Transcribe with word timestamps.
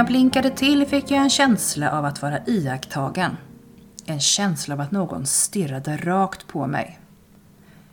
När 0.00 0.04
jag 0.04 0.12
blinkade 0.12 0.50
till 0.50 0.86
fick 0.86 1.10
jag 1.10 1.22
en 1.22 1.30
känsla 1.30 1.92
av 1.92 2.04
att 2.04 2.22
vara 2.22 2.38
iakttagen. 2.46 3.36
En 4.06 4.20
känsla 4.20 4.74
av 4.74 4.80
att 4.80 4.90
någon 4.90 5.26
stirrade 5.26 5.96
rakt 5.96 6.46
på 6.46 6.66
mig. 6.66 6.98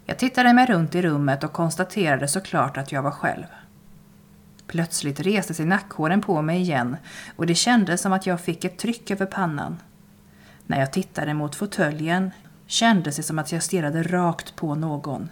Jag 0.06 0.18
tittade 0.18 0.54
mig 0.54 0.66
runt 0.66 0.96
i 0.96 1.02
rummet 1.02 1.44
och 1.44 1.54
konstaterade 1.54 2.28
såklart 2.28 2.78
att 2.78 2.92
jag 2.92 3.02
var 3.02 3.12
själv. 3.12 3.44
Plötsligt 4.68 5.20
reste 5.20 5.54
sig 5.54 5.66
nackhåren 5.66 6.22
på 6.22 6.42
mig 6.42 6.62
igen 6.62 6.98
och 7.36 7.46
det 7.46 7.56
kändes 7.56 8.02
som 8.02 8.14
att 8.14 8.26
jag 8.26 8.42
fick 8.42 8.64
ett 8.64 8.78
tryck 8.78 9.12
över 9.12 9.26
pannan. 9.26 9.78
När 10.66 10.80
jag 10.80 10.94
tittade 10.94 11.34
mot 11.34 11.56
fåtöljen 11.56 12.32
kändes 12.68 13.16
det 13.16 13.24
som 13.24 13.40
att 13.40 13.52
jag 13.52 13.64
stirrade 13.64 14.04
rakt 14.04 14.56
på 14.56 14.76
någon. 14.76 15.30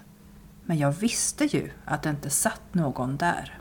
Men 0.66 0.78
jag 0.78 0.92
visste 0.92 1.46
ju 1.46 1.72
att 1.86 2.04
det 2.04 2.10
inte 2.10 2.30
satt 2.30 2.74
någon 2.74 3.18
där. 3.18 3.60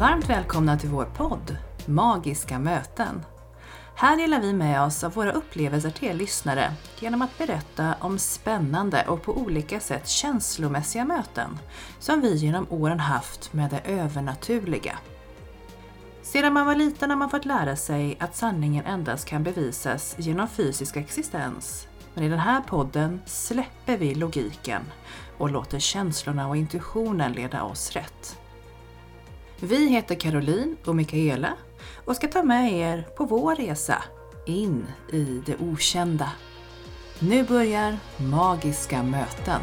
Varmt 0.00 0.30
välkomna 0.30 0.78
till 0.78 0.88
vår 0.88 1.04
podd 1.04 1.56
Magiska 1.86 2.58
möten. 2.58 3.22
Här 3.96 4.16
delar 4.16 4.40
vi 4.40 4.52
med 4.52 4.82
oss 4.82 5.04
av 5.04 5.12
våra 5.12 5.32
upplevelser 5.32 5.90
till 5.90 6.08
er 6.08 6.14
lyssnare 6.14 6.72
genom 6.98 7.22
att 7.22 7.38
berätta 7.38 7.94
om 8.00 8.18
spännande 8.18 9.04
och 9.08 9.22
på 9.22 9.32
olika 9.38 9.80
sätt 9.80 10.08
känslomässiga 10.08 11.04
möten 11.04 11.58
som 11.98 12.20
vi 12.20 12.34
genom 12.34 12.66
åren 12.70 13.00
haft 13.00 13.52
med 13.52 13.70
det 13.70 13.92
övernaturliga. 13.92 14.98
Sedan 16.22 16.52
man 16.52 16.66
var 16.66 16.74
liten 16.74 17.10
har 17.10 17.16
man 17.16 17.30
fått 17.30 17.44
lära 17.44 17.76
sig 17.76 18.16
att 18.20 18.36
sanningen 18.36 18.84
endast 18.84 19.26
kan 19.26 19.42
bevisas 19.42 20.14
genom 20.18 20.48
fysisk 20.48 20.96
existens. 20.96 21.88
Men 22.14 22.24
i 22.24 22.28
den 22.28 22.38
här 22.38 22.60
podden 22.60 23.20
släpper 23.26 23.96
vi 23.96 24.14
logiken 24.14 24.82
och 25.38 25.50
låter 25.50 25.78
känslorna 25.78 26.48
och 26.48 26.56
intuitionen 26.56 27.32
leda 27.32 27.62
oss 27.62 27.92
rätt. 27.92 28.39
Vi 29.62 29.88
heter 29.88 30.14
Caroline 30.14 30.76
och 30.84 30.96
Mikaela 30.96 31.52
och 32.04 32.16
ska 32.16 32.28
ta 32.28 32.42
med 32.42 32.72
er 32.72 33.06
på 33.16 33.24
vår 33.24 33.56
resa 33.56 34.02
in 34.46 34.86
i 35.12 35.42
det 35.46 35.56
okända. 35.60 36.30
Nu 37.18 37.44
börjar 37.44 37.98
Magiska 38.16 39.02
möten. 39.02 39.60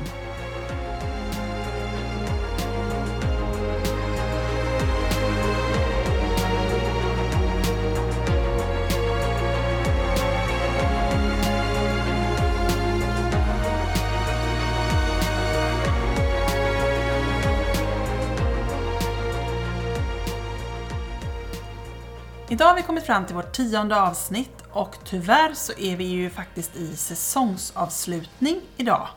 Idag 22.58 22.68
har 22.68 22.76
vi 22.76 22.84
kommit 22.84 23.06
fram 23.06 23.26
till 23.26 23.36
vårt 23.36 23.54
tionde 23.54 24.02
avsnitt 24.02 24.64
och 24.72 24.98
tyvärr 25.04 25.54
så 25.54 25.74
är 25.74 25.96
vi 25.96 26.04
ju 26.04 26.30
faktiskt 26.30 26.76
i 26.76 26.96
säsongsavslutning 26.96 28.62
idag. 28.78 29.08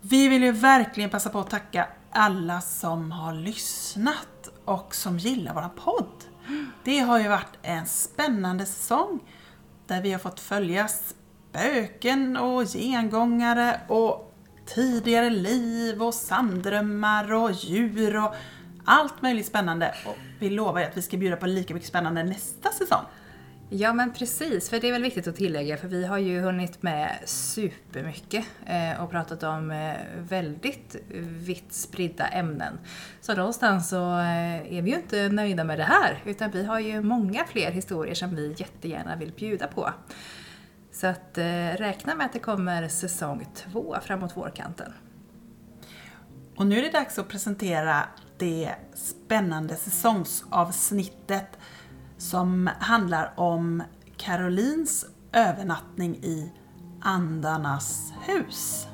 Vi 0.00 0.28
vill 0.28 0.42
ju 0.42 0.52
verkligen 0.52 1.10
passa 1.10 1.30
på 1.30 1.38
att 1.38 1.50
tacka 1.50 1.86
alla 2.10 2.60
som 2.60 3.12
har 3.12 3.34
lyssnat 3.34 4.48
och 4.64 4.94
som 4.94 5.18
gillar 5.18 5.54
våran 5.54 5.70
podd. 5.84 6.24
Det 6.84 6.98
har 6.98 7.18
ju 7.18 7.28
varit 7.28 7.58
en 7.62 7.86
spännande 7.86 8.66
säsong 8.66 9.20
där 9.86 10.02
vi 10.02 10.12
har 10.12 10.18
fått 10.18 10.40
följa 10.40 10.88
spöken 10.88 12.36
och 12.36 12.64
gengångare 12.64 13.80
och 13.88 14.34
tidigare 14.66 15.30
liv 15.30 16.02
och 16.02 16.14
sanddrömmar 16.14 17.32
och 17.32 17.52
djur 17.52 18.16
och 18.24 18.34
allt 18.84 19.22
möjligt 19.22 19.46
spännande. 19.46 19.94
Och 20.06 20.27
vi 20.38 20.50
lovar 20.50 20.80
ju 20.80 20.86
att 20.86 20.96
vi 20.96 21.02
ska 21.02 21.16
bjuda 21.16 21.36
på 21.36 21.46
lika 21.46 21.74
mycket 21.74 21.88
spännande 21.88 22.22
nästa 22.22 22.70
säsong. 22.72 23.04
Ja 23.70 23.92
men 23.92 24.12
precis, 24.12 24.70
för 24.70 24.80
det 24.80 24.88
är 24.88 24.92
väl 24.92 25.02
viktigt 25.02 25.26
att 25.26 25.36
tillägga 25.36 25.76
för 25.76 25.88
vi 25.88 26.06
har 26.06 26.18
ju 26.18 26.40
hunnit 26.40 26.82
med 26.82 27.18
supermycket 27.24 28.44
eh, 28.66 29.02
och 29.02 29.10
pratat 29.10 29.42
om 29.42 29.70
eh, 29.70 29.94
väldigt 30.18 30.96
vitt 31.22 31.72
spridda 31.72 32.26
ämnen. 32.26 32.78
Så 33.20 33.34
någonstans 33.34 33.88
så 33.88 34.18
eh, 34.18 34.74
är 34.76 34.82
vi 34.82 34.90
ju 34.90 34.96
inte 34.96 35.28
nöjda 35.28 35.64
med 35.64 35.78
det 35.78 35.84
här 35.84 36.22
utan 36.24 36.50
vi 36.50 36.64
har 36.64 36.80
ju 36.80 37.02
många 37.02 37.44
fler 37.44 37.70
historier 37.70 38.14
som 38.14 38.36
vi 38.36 38.54
jättegärna 38.56 39.16
vill 39.16 39.32
bjuda 39.32 39.66
på. 39.66 39.90
Så 40.92 41.06
att 41.06 41.38
räkna 41.74 42.14
med 42.14 42.26
att 42.26 42.32
det 42.32 42.38
kommer 42.38 42.88
säsong 42.88 43.46
två 43.54 43.96
framåt 44.02 44.36
vårkanten. 44.36 44.92
Och 46.56 46.66
nu 46.66 46.78
är 46.78 46.82
det 46.82 46.90
dags 46.90 47.18
att 47.18 47.28
presentera 47.28 48.04
det 48.38 48.74
spännande 48.94 49.76
säsongsavsnittet 49.76 51.58
som 52.18 52.70
handlar 52.80 53.32
om 53.36 53.82
Carolins 54.16 55.06
övernattning 55.32 56.16
i 56.16 56.52
Andarnas 57.00 58.12
hus. 58.26 58.86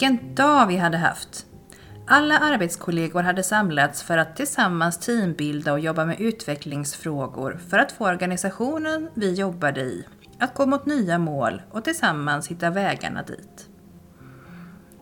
Vilken 0.00 0.34
dag 0.34 0.66
vi 0.66 0.76
hade 0.76 0.96
haft! 0.96 1.46
Alla 2.06 2.38
arbetskollegor 2.38 3.22
hade 3.22 3.42
samlats 3.42 4.02
för 4.02 4.18
att 4.18 4.36
tillsammans 4.36 4.98
teambilda 4.98 5.72
och 5.72 5.80
jobba 5.80 6.04
med 6.04 6.20
utvecklingsfrågor 6.20 7.60
för 7.68 7.78
att 7.78 7.92
få 7.92 8.06
organisationen 8.06 9.10
vi 9.14 9.34
jobbade 9.34 9.80
i 9.80 10.06
att 10.38 10.54
gå 10.54 10.66
mot 10.66 10.86
nya 10.86 11.18
mål 11.18 11.62
och 11.70 11.84
tillsammans 11.84 12.48
hitta 12.48 12.70
vägarna 12.70 13.22
dit. 13.22 13.68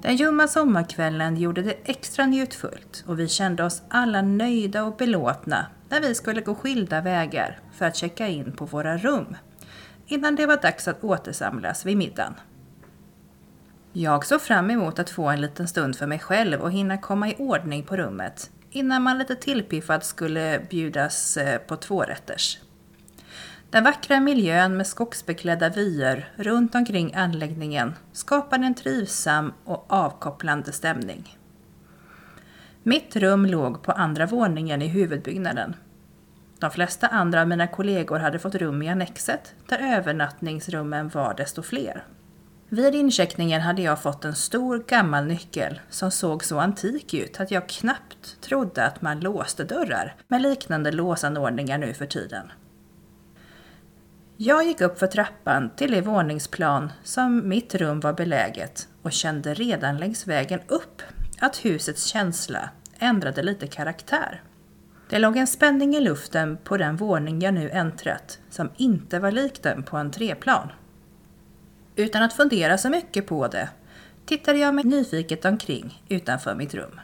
Den 0.03 0.17
ljumma 0.17 0.49
sommarkvällen 0.49 1.37
gjorde 1.37 1.63
det 1.63 1.77
extra 1.85 2.27
njutfullt 2.27 3.05
och 3.07 3.21
vi 3.21 3.29
kände 3.29 3.65
oss 3.65 3.83
alla 3.89 4.23
nöjda 4.23 4.85
och 4.85 4.97
belåtna 4.97 5.67
när 5.89 6.01
vi 6.01 6.15
skulle 6.15 6.41
gå 6.41 6.55
skilda 6.55 7.01
vägar 7.01 7.61
för 7.73 7.87
att 7.87 7.97
checka 7.97 8.29
in 8.29 8.53
på 8.53 8.65
våra 8.65 8.97
rum 8.97 9.37
innan 10.07 10.37
det 10.37 10.47
var 10.47 10.57
dags 10.63 10.89
att 10.89 11.05
återsamlas 11.05 11.87
vid 11.87 11.97
middagen. 11.97 12.35
Jag 13.99 14.27
såg 14.27 14.41
fram 14.41 14.71
emot 14.71 14.99
att 14.99 15.11
få 15.11 15.29
en 15.29 15.41
liten 15.41 15.69
stund 15.69 15.97
för 15.97 16.07
mig 16.07 16.19
själv 16.19 16.61
och 16.61 16.73
hinna 16.73 16.99
komma 16.99 17.29
i 17.29 17.37
ordning 17.39 17.83
på 17.83 17.97
rummet 17.97 18.51
innan 18.71 19.03
man 19.03 19.19
lite 19.19 19.37
tillpiffad 19.37 20.05
skulle 20.05 20.61
bjudas 20.71 21.37
eh, 21.37 21.59
på 21.59 21.77
tvårätters. 21.77 22.59
Den 23.71 23.85
vackra 23.85 24.21
miljön 24.21 24.77
med 24.77 24.87
skogsbeklädda 24.87 25.69
vyer 25.69 26.33
runt 26.37 26.75
omkring 26.75 27.15
anläggningen 27.15 27.95
skapade 28.13 28.67
en 28.67 28.75
trivsam 28.75 29.53
och 29.65 29.87
avkopplande 29.89 30.73
stämning. 30.73 31.39
Mitt 32.83 33.17
rum 33.17 33.47
låg 33.47 33.83
på 33.83 33.93
andra 33.93 34.27
våningen 34.27 34.83
i 34.83 34.87
huvudbyggnaden. 34.87 35.77
De 36.59 36.71
flesta 36.71 37.07
andra 37.07 37.41
av 37.41 37.49
mina 37.49 37.67
kollegor 37.67 38.19
hade 38.19 38.39
fått 38.39 38.55
rum 38.55 38.83
i 38.83 38.89
annexet 38.89 39.55
där 39.69 39.79
övernattningsrummen 39.79 41.09
var 41.09 41.35
desto 41.35 41.63
fler. 41.63 42.05
Vid 42.69 42.95
incheckningen 42.95 43.61
hade 43.61 43.83
jag 43.83 44.03
fått 44.03 44.25
en 44.25 44.35
stor 44.35 44.79
gammal 44.79 45.27
nyckel 45.27 45.81
som 45.91 46.11
såg 46.11 46.45
så 46.45 46.59
antik 46.59 47.15
ut 47.15 47.41
att 47.41 47.51
jag 47.51 47.69
knappt 47.69 48.41
trodde 48.41 48.85
att 48.85 49.03
man 49.03 49.21
låste 49.21 49.65
dörrar 49.65 50.17
med 50.29 50.43
liknande 50.43 50.93
låsanordningar 50.93 51.79
nu 51.79 51.95
för 51.95 52.07
tiden. 52.07 52.53
Jag 54.37 54.65
gick 54.65 54.81
upp 54.81 54.99
för 54.99 55.07
trappan 55.07 55.71
till 55.77 55.91
det 55.91 56.01
våningsplan 56.01 56.93
som 57.03 57.49
mitt 57.49 57.75
rum 57.75 58.01
var 58.01 58.13
beläget 58.13 58.89
och 59.03 59.13
kände 59.13 59.55
redan 59.55 59.99
längs 59.99 60.27
vägen 60.27 60.61
upp 60.67 61.03
att 61.41 61.57
husets 61.57 62.05
känsla 62.05 62.71
ändrade 62.99 63.43
lite 63.43 63.67
karaktär. 63.67 64.43
Det 65.11 65.19
låg 65.19 65.37
en 65.37 65.47
spänning 65.47 65.97
i 65.97 66.01
luften 66.01 66.59
på 66.65 66.77
den 66.77 66.97
våning 66.97 67.41
jag 67.41 67.55
nu 67.55 67.71
äntrat 67.71 68.39
som 68.51 68.71
inte 68.77 69.19
var 69.19 69.31
lik 69.31 69.63
den 69.63 69.83
på 69.83 69.97
en 69.97 70.11
treplan. 70.11 70.69
Utan 71.97 72.23
att 72.23 72.33
fundera 72.33 72.79
så 72.79 72.91
mycket 72.91 73.27
på 73.27 73.49
det 73.49 73.69
tittade 74.27 74.59
jag 74.59 74.75
mig 74.75 74.85
nyfiket 74.85 75.45
omkring 75.45 76.03
utanför 76.09 76.55
mitt 76.55 76.75
rum. 76.75 77.01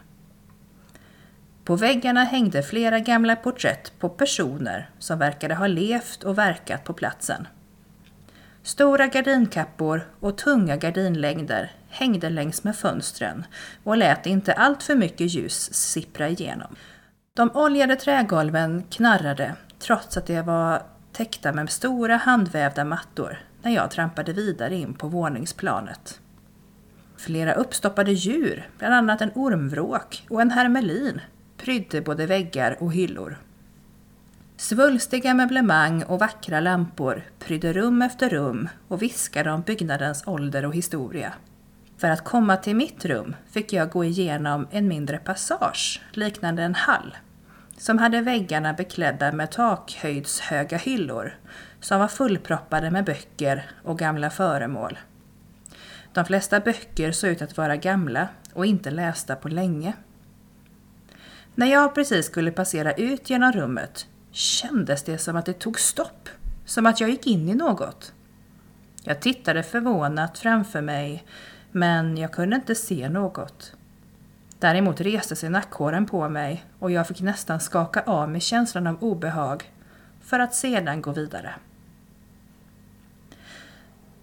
På 1.64 1.76
väggarna 1.76 2.24
hängde 2.24 2.62
flera 2.62 2.98
gamla 2.98 3.36
porträtt 3.36 3.92
på 3.98 4.08
personer 4.08 4.90
som 4.98 5.18
verkade 5.18 5.54
ha 5.54 5.66
levt 5.66 6.22
och 6.22 6.38
verkat 6.38 6.84
på 6.84 6.92
platsen. 6.92 7.46
Stora 8.62 9.06
gardinkappor 9.06 10.08
och 10.20 10.38
tunga 10.38 10.76
gardinlängder 10.76 11.72
hängde 11.88 12.30
längs 12.30 12.64
med 12.64 12.76
fönstren 12.76 13.44
och 13.84 13.96
lät 13.96 14.26
inte 14.26 14.52
allt 14.52 14.82
för 14.82 14.94
mycket 14.94 15.34
ljus 15.34 15.74
sippra 15.74 16.28
igenom. 16.28 16.76
De 17.34 17.50
oljade 17.54 17.96
trägolven 17.96 18.82
knarrade 18.90 19.54
trots 19.78 20.16
att 20.16 20.26
de 20.26 20.42
var 20.42 20.82
täckta 21.12 21.52
med 21.52 21.70
stora 21.70 22.16
handvävda 22.16 22.84
mattor 22.84 23.38
när 23.62 23.70
jag 23.70 23.90
trampade 23.90 24.32
vidare 24.32 24.76
in 24.76 24.94
på 24.94 25.08
våningsplanet. 25.08 26.20
Flera 27.16 27.52
uppstoppade 27.52 28.12
djur, 28.12 28.68
bland 28.78 28.94
annat 28.94 29.20
en 29.20 29.30
ormvråk 29.34 30.26
och 30.30 30.40
en 30.40 30.50
hermelin, 30.50 31.20
prydde 31.56 32.00
både 32.00 32.26
väggar 32.26 32.76
och 32.80 32.92
hyllor. 32.92 33.36
Svulstiga 34.56 35.34
möblemang 35.34 36.02
och 36.02 36.18
vackra 36.18 36.60
lampor 36.60 37.22
prydde 37.38 37.72
rum 37.72 38.02
efter 38.02 38.28
rum 38.28 38.68
och 38.88 39.02
viskade 39.02 39.50
om 39.50 39.62
byggnadens 39.62 40.26
ålder 40.26 40.64
och 40.64 40.74
historia. 40.74 41.32
För 41.96 42.10
att 42.10 42.24
komma 42.24 42.56
till 42.56 42.76
mitt 42.76 43.04
rum 43.04 43.36
fick 43.50 43.72
jag 43.72 43.90
gå 43.90 44.04
igenom 44.04 44.66
en 44.70 44.88
mindre 44.88 45.18
passage 45.18 46.02
liknande 46.12 46.62
en 46.62 46.74
hall 46.74 47.16
som 47.76 47.98
hade 47.98 48.20
väggarna 48.20 48.72
beklädda 48.72 49.32
med 49.32 49.50
takhöjdshöga 49.50 50.76
hyllor 50.76 51.34
som 51.82 52.00
var 52.00 52.08
fullproppade 52.08 52.90
med 52.90 53.04
böcker 53.04 53.70
och 53.84 53.98
gamla 53.98 54.30
föremål. 54.30 54.98
De 56.12 56.24
flesta 56.24 56.60
böcker 56.60 57.12
såg 57.12 57.30
ut 57.30 57.42
att 57.42 57.56
vara 57.56 57.76
gamla 57.76 58.28
och 58.52 58.66
inte 58.66 58.90
lästa 58.90 59.36
på 59.36 59.48
länge. 59.48 59.92
När 61.54 61.66
jag 61.66 61.94
precis 61.94 62.26
skulle 62.26 62.50
passera 62.50 62.92
ut 62.92 63.30
genom 63.30 63.52
rummet 63.52 64.06
kändes 64.30 65.02
det 65.02 65.18
som 65.18 65.36
att 65.36 65.46
det 65.46 65.52
tog 65.52 65.80
stopp, 65.80 66.28
som 66.64 66.86
att 66.86 67.00
jag 67.00 67.10
gick 67.10 67.26
in 67.26 67.48
i 67.48 67.54
något. 67.54 68.12
Jag 69.04 69.20
tittade 69.20 69.62
förvånat 69.62 70.38
framför 70.38 70.80
mig, 70.80 71.24
men 71.72 72.16
jag 72.16 72.32
kunde 72.32 72.56
inte 72.56 72.74
se 72.74 73.08
något. 73.08 73.72
Däremot 74.58 75.00
reste 75.00 75.36
sig 75.36 75.50
nackhåren 75.50 76.06
på 76.06 76.28
mig 76.28 76.64
och 76.78 76.90
jag 76.90 77.08
fick 77.08 77.20
nästan 77.20 77.60
skaka 77.60 78.02
av 78.02 78.28
mig 78.28 78.40
känslan 78.40 78.86
av 78.86 79.02
obehag 79.04 79.72
för 80.20 80.38
att 80.38 80.54
sedan 80.54 81.02
gå 81.02 81.12
vidare. 81.12 81.54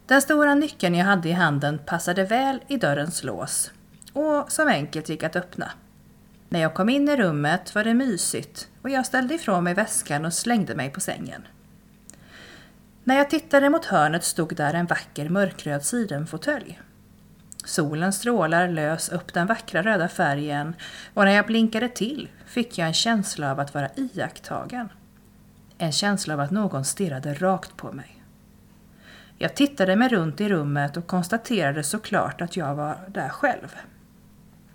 Den 0.09 0.21
stora 0.21 0.55
nyckeln 0.55 0.95
jag 0.95 1.05
hade 1.05 1.29
i 1.29 1.31
handen 1.31 1.79
passade 1.85 2.23
väl 2.23 2.59
i 2.67 2.77
dörrens 2.77 3.23
lås 3.23 3.71
och 4.13 4.51
som 4.51 4.67
enkelt 4.67 5.09
gick 5.09 5.23
att 5.23 5.35
öppna. 5.35 5.71
När 6.49 6.59
jag 6.59 6.73
kom 6.73 6.89
in 6.89 7.09
i 7.09 7.15
rummet 7.15 7.75
var 7.75 7.83
det 7.83 7.93
mysigt 7.93 8.67
och 8.81 8.89
jag 8.89 9.05
ställde 9.05 9.33
ifrån 9.33 9.63
mig 9.63 9.73
väskan 9.73 10.25
och 10.25 10.33
slängde 10.33 10.75
mig 10.75 10.89
på 10.89 10.99
sängen. 10.99 11.47
När 13.03 13.17
jag 13.17 13.29
tittade 13.29 13.69
mot 13.69 13.85
hörnet 13.85 14.23
stod 14.23 14.55
där 14.55 14.73
en 14.73 14.85
vacker 14.85 15.29
mörkröd 15.29 15.85
sidenfåtölj. 15.85 16.79
Solen 17.65 18.13
strålar 18.13 18.67
lös 18.67 19.09
upp 19.09 19.33
den 19.33 19.47
vackra 19.47 19.81
röda 19.81 20.07
färgen 20.07 20.75
och 21.13 21.25
när 21.25 21.31
jag 21.31 21.45
blinkade 21.45 21.89
till 21.89 22.29
fick 22.45 22.77
jag 22.77 22.87
en 22.87 22.93
känsla 22.93 23.51
av 23.51 23.59
att 23.59 23.73
vara 23.73 23.89
iakttagen. 23.95 24.89
En 25.77 25.91
känsla 25.91 26.33
av 26.33 26.39
att 26.39 26.51
någon 26.51 26.85
stirrade 26.85 27.33
rakt 27.33 27.77
på 27.77 27.91
mig. 27.91 28.18
Jag 29.41 29.55
tittade 29.55 29.95
mig 29.95 30.09
runt 30.09 30.41
i 30.41 30.49
rummet 30.49 30.97
och 30.97 31.07
konstaterade 31.07 31.83
såklart 31.83 32.41
att 32.41 32.57
jag 32.57 32.75
var 32.75 32.97
där 33.07 33.29
själv. 33.29 33.75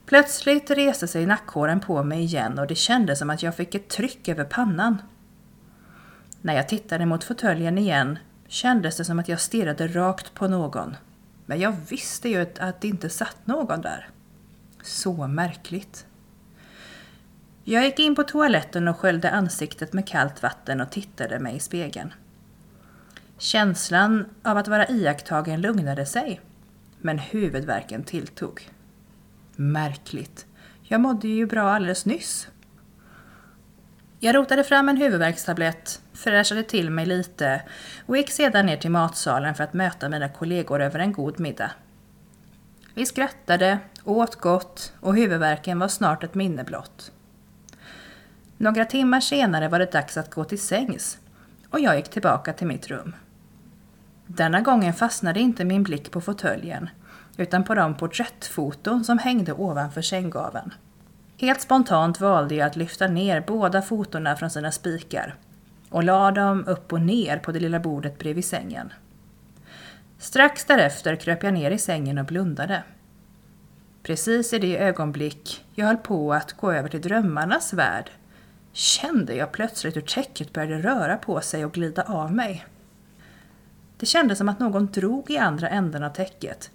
Plötsligt 0.07 0.71
reste 0.71 1.09
sig 1.09 1.27
nackhåren 1.27 1.81
på 1.81 2.05
mig 2.05 2.23
igen 2.23 2.59
och 2.59 2.67
det 2.67 2.75
kändes 2.75 3.19
som 3.19 3.31
att 3.31 3.43
jag 3.43 3.57
fick 3.57 3.75
ett 3.75 3.89
tryck 3.89 4.29
över 4.29 4.45
pannan. 4.45 5.03
När 6.41 6.55
jag 6.55 6.69
tittade 6.69 7.07
mot 7.07 7.25
fåtöljen 7.25 7.79
igen 7.79 8.19
kändes 8.49 8.97
det 8.97 9.05
som 9.05 9.19
att 9.19 9.29
jag 9.29 9.41
stirrade 9.41 9.87
rakt 9.87 10.35
på 10.35 10.49
någon. 10.49 10.97
Men 11.47 11.61
jag 11.61 11.77
visste 11.89 12.29
ju 12.29 12.47
att 12.61 12.81
det 12.81 12.89
inte 12.89 13.09
satt 13.09 13.47
någon 13.47 13.81
där. 13.81 14.09
Så 14.83 15.27
märkligt. 15.27 16.07
Jag 17.65 17.85
gick 17.85 17.99
in 17.99 18.15
på 18.15 18.23
toaletten 18.23 18.89
och 18.89 18.99
sköljde 18.99 19.31
ansiktet 19.31 19.93
med 19.93 20.09
kallt 20.09 20.43
vatten 20.43 20.81
och 20.81 20.91
tittade 20.91 21.39
mig 21.39 21.57
i 21.57 21.61
spegeln. 21.61 22.13
Känslan 23.39 24.27
av 24.43 24.57
att 24.57 24.69
vara 24.69 24.89
iakttagen 24.89 25.61
lugnade 25.61 26.07
sig, 26.07 26.41
men 26.99 27.19
huvudvärken 27.19 28.05
tilltog. 28.05 28.71
Märkligt. 29.57 30.47
Jag 30.83 31.01
mådde 31.01 31.29
ju 31.29 31.47
bra 31.47 31.71
alldeles 31.71 32.07
nyss. 32.07 32.49
Jag 34.21 34.35
rotade 34.37 34.65
fram 34.65 34.89
en 34.89 34.97
huvudvärkstablett, 34.97 36.01
fräschade 36.13 36.63
till 36.63 36.91
mig 36.91 37.07
lite 37.07 37.63
och 38.07 38.17
gick 38.17 38.31
sedan 38.31 38.67
ner 38.67 38.77
till 38.77 38.91
matsalen 38.91 39.55
för 39.55 39.65
att 39.65 39.75
möta 39.75 40.09
mina 40.09 40.29
kollegor 40.29 40.83
över 40.83 40.99
en 40.99 41.13
god 41.13 41.41
middag. 41.41 41.71
Vi 42.95 43.07
skrattade, 43.07 43.79
åt 44.05 44.37
gott 44.37 44.93
och 45.01 45.17
huvudvärken 45.17 45.79
var 45.79 45.89
snart 45.89 46.25
ett 46.25 46.35
minne 46.35 46.65
blott. 46.65 47.13
Några 48.57 48.85
timmar 48.85 49.21
senare 49.21 49.69
var 49.69 49.79
det 49.79 49.93
dags 49.93 50.17
att 50.17 50.35
gå 50.35 50.45
till 50.45 50.61
sängs 50.61 51.19
och 51.71 51.81
jag 51.81 51.97
gick 51.97 52.09
tillbaka 52.09 52.53
till 52.53 52.67
mitt 52.67 52.89
rum. 52.89 53.15
Denna 54.27 54.61
gången 54.61 54.95
fastnade 54.95 55.41
inte 55.41 55.65
min 55.65 55.83
blick 55.83 56.11
på 56.11 56.21
fåtöljen 56.21 56.89
utan 57.37 57.65
på 57.65 57.75
de 57.75 57.95
porträttfoton 57.95 59.05
som 59.05 59.19
hängde 59.19 59.53
ovanför 59.53 60.03
sänggaveln. 60.03 60.75
Helt 61.37 61.61
spontant 61.61 62.21
valde 62.21 62.55
jag 62.55 62.67
att 62.67 62.77
lyfta 62.77 63.07
ner 63.07 63.45
båda 63.47 63.83
fotona 63.83 64.37
från 64.37 64.51
sina 64.51 64.73
spikar 64.73 65.35
och 65.91 66.05
la 66.05 66.31
dem 66.31 66.65
upp 66.67 66.93
och 66.93 67.01
ner 67.01 67.39
på 67.39 67.53
det 67.53 67.61
lilla 67.61 67.81
bordet 67.81 68.19
bredvid 68.19 68.45
sängen. 68.45 68.93
Strax 70.19 70.65
därefter 70.65 71.17
kröp 71.17 71.43
jag 71.43 71.55
ner 71.55 71.71
i 71.71 71.79
sängen 71.79 72.19
och 72.19 72.27
blundade. 72.27 72.83
Precis 74.03 74.53
i 74.53 74.59
det 74.59 74.79
ögonblick 74.79 75.65
jag 75.75 75.87
höll 75.87 75.97
på 75.97 76.33
att 76.33 76.53
gå 76.53 76.73
över 76.73 76.89
till 76.89 77.01
drömmarnas 77.01 77.73
värld 77.73 78.11
kände 78.73 79.35
jag 79.35 79.53
plötsligt 79.53 79.97
hur 79.97 80.01
täcket 80.01 80.53
började 80.53 80.83
röra 80.83 81.17
på 81.17 81.41
sig 81.41 81.65
och 81.65 81.73
glida 81.73 82.03
av 82.03 82.33
mig. 82.33 82.67
Det 84.05 84.09
kändes 84.09 84.39
som 84.39 84.49
att 84.49 84.59
någon 84.59 84.87
drog 84.87 85.31
i 85.31 85.39
andra 85.39 85.69
änden 85.69 86.03
av 86.03 86.11
täcket 86.11 86.71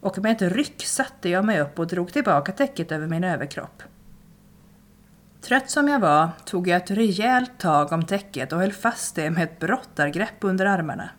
och 0.00 0.18
med 0.18 0.32
ett 0.32 0.52
ryck 0.52 0.86
satte 0.86 1.28
jag 1.28 1.44
mig 1.44 1.60
upp 1.60 1.78
och 1.78 1.86
drog 1.86 2.12
tillbaka 2.12 2.52
täcket 2.52 2.92
över 2.92 3.06
min 3.06 3.24
överkropp. 3.24 3.82
Trött 5.40 5.70
som 5.70 5.88
jag 5.88 6.00
var 6.00 6.28
tog 6.44 6.68
jag 6.68 6.76
ett 6.76 6.90
rejält 6.90 7.58
tag 7.58 7.92
om 7.92 8.06
täcket 8.06 8.52
och 8.52 8.58
höll 8.58 8.72
fast 8.72 9.14
det 9.14 9.30
med 9.30 9.44
ett 9.44 9.58
brottargrepp 9.58 10.34
under 10.40 10.66
armarna. 10.66 11.10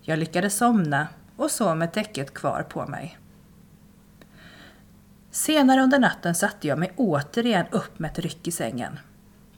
Jag 0.00 0.18
lyckades 0.18 0.56
somna 0.56 1.08
och 1.36 1.50
sov 1.50 1.76
med 1.76 1.92
täcket 1.92 2.34
kvar 2.34 2.62
på 2.62 2.86
mig. 2.86 3.18
Senare 5.30 5.80
under 5.80 5.98
natten 5.98 6.34
satte 6.34 6.68
jag 6.68 6.78
mig 6.78 6.92
återigen 6.96 7.66
upp 7.70 7.98
med 7.98 8.10
ett 8.10 8.18
ryck 8.18 8.48
i 8.48 8.50
sängen. 8.50 8.98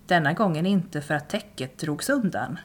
Denna 0.07 0.33
gången 0.33 0.67
inte 0.67 1.01
för 1.01 1.15
att 1.15 1.29
täcket 1.29 1.79
drogs 1.79 2.11
undan, 2.11 2.59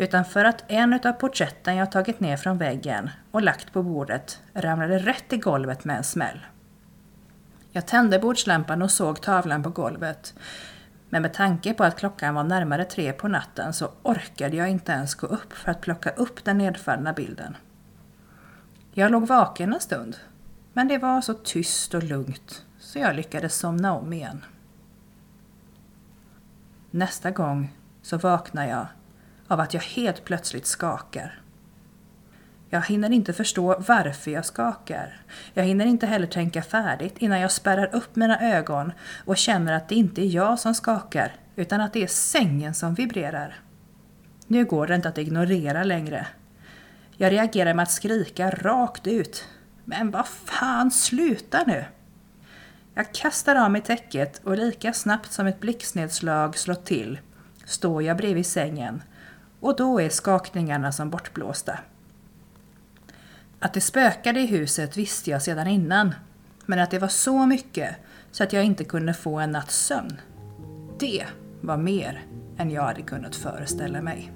utan 0.00 0.24
för 0.24 0.44
att 0.44 0.64
en 0.68 0.94
av 1.04 1.12
porträtten 1.12 1.76
jag 1.76 1.92
tagit 1.92 2.20
ner 2.20 2.36
från 2.36 2.58
väggen 2.58 3.10
och 3.30 3.42
lagt 3.42 3.72
på 3.72 3.82
bordet 3.82 4.42
ramlade 4.54 4.98
rätt 4.98 5.32
i 5.32 5.36
golvet 5.36 5.84
med 5.84 5.96
en 5.96 6.04
smäll. 6.04 6.46
Jag 7.72 7.86
tände 7.86 8.18
bordslampan 8.18 8.82
och 8.82 8.90
såg 8.90 9.20
tavlan 9.20 9.62
på 9.62 9.70
golvet. 9.70 10.34
Men 11.08 11.22
med 11.22 11.34
tanke 11.34 11.74
på 11.74 11.84
att 11.84 11.98
klockan 11.98 12.34
var 12.34 12.44
närmare 12.44 12.84
tre 12.84 13.12
på 13.12 13.28
natten 13.28 13.72
så 13.72 13.90
orkade 14.02 14.56
jag 14.56 14.70
inte 14.70 14.92
ens 14.92 15.14
gå 15.14 15.26
upp 15.26 15.52
för 15.52 15.70
att 15.70 15.80
plocka 15.80 16.10
upp 16.10 16.44
den 16.44 16.58
nedfallna 16.58 17.12
bilden. 17.12 17.56
Jag 18.92 19.10
låg 19.10 19.26
vaken 19.26 19.74
en 19.74 19.80
stund, 19.80 20.16
men 20.72 20.88
det 20.88 20.98
var 20.98 21.20
så 21.20 21.34
tyst 21.34 21.94
och 21.94 22.02
lugnt 22.02 22.64
så 22.78 22.98
jag 22.98 23.16
lyckades 23.16 23.58
somna 23.58 23.92
om 23.92 24.12
igen. 24.12 24.44
Nästa 26.90 27.30
gång 27.30 27.76
så 28.02 28.18
vaknar 28.18 28.68
jag 28.68 28.86
av 29.50 29.60
att 29.60 29.74
jag 29.74 29.80
helt 29.80 30.24
plötsligt 30.24 30.66
skakar. 30.66 31.40
Jag 32.68 32.86
hinner 32.86 33.10
inte 33.10 33.32
förstå 33.32 33.82
varför 33.88 34.30
jag 34.30 34.44
skakar. 34.44 35.22
Jag 35.54 35.64
hinner 35.64 35.86
inte 35.86 36.06
heller 36.06 36.26
tänka 36.26 36.62
färdigt 36.62 37.14
innan 37.18 37.40
jag 37.40 37.52
spärrar 37.52 37.94
upp 37.94 38.16
mina 38.16 38.40
ögon 38.40 38.92
och 39.24 39.36
känner 39.36 39.72
att 39.72 39.88
det 39.88 39.94
inte 39.94 40.22
är 40.22 40.26
jag 40.26 40.58
som 40.58 40.74
skakar 40.74 41.32
utan 41.56 41.80
att 41.80 41.92
det 41.92 42.02
är 42.02 42.06
sängen 42.06 42.74
som 42.74 42.94
vibrerar. 42.94 43.60
Nu 44.46 44.64
går 44.64 44.86
det 44.86 44.94
inte 44.94 45.08
att 45.08 45.18
ignorera 45.18 45.84
längre. 45.84 46.26
Jag 47.16 47.32
reagerar 47.32 47.74
med 47.74 47.82
att 47.82 47.90
skrika 47.90 48.50
rakt 48.50 49.06
ut. 49.06 49.48
Men 49.84 50.10
vad 50.10 50.28
fan, 50.28 50.90
sluta 50.90 51.64
nu! 51.66 51.84
Jag 52.94 53.12
kastar 53.12 53.56
av 53.56 53.70
mig 53.70 53.82
täcket 53.82 54.40
och 54.44 54.56
lika 54.56 54.92
snabbt 54.92 55.32
som 55.32 55.46
ett 55.46 55.60
blixtnedslag 55.60 56.58
slår 56.58 56.74
till 56.74 57.18
står 57.64 58.02
jag 58.02 58.16
bredvid 58.16 58.46
sängen 58.46 59.02
och 59.60 59.76
då 59.76 60.00
är 60.00 60.08
skakningarna 60.08 60.92
som 60.92 61.10
bortblåsta. 61.10 61.78
Att 63.58 63.74
det 63.74 63.80
spökade 63.80 64.40
i 64.40 64.46
huset 64.46 64.96
visste 64.96 65.30
jag 65.30 65.42
sedan 65.42 65.66
innan, 65.66 66.14
men 66.66 66.78
att 66.78 66.90
det 66.90 66.98
var 66.98 67.08
så 67.08 67.46
mycket 67.46 67.96
så 68.30 68.44
att 68.44 68.52
jag 68.52 68.64
inte 68.64 68.84
kunde 68.84 69.14
få 69.14 69.38
en 69.38 69.50
natts 69.50 69.86
sömn. 69.86 70.20
Det 70.98 71.26
var 71.60 71.76
mer 71.76 72.22
än 72.58 72.70
jag 72.70 72.82
hade 72.82 73.02
kunnat 73.02 73.36
föreställa 73.36 74.02
mig. 74.02 74.32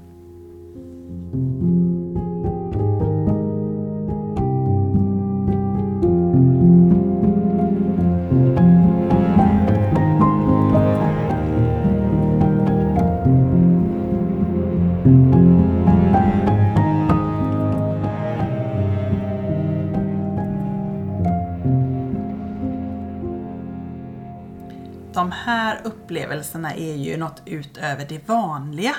Här 25.45 25.81
upplevelserna 25.85 26.75
är 26.75 26.95
ju 26.95 27.17
något 27.17 27.43
utöver 27.47 28.07
det 28.09 28.29
vanliga. 28.29 28.97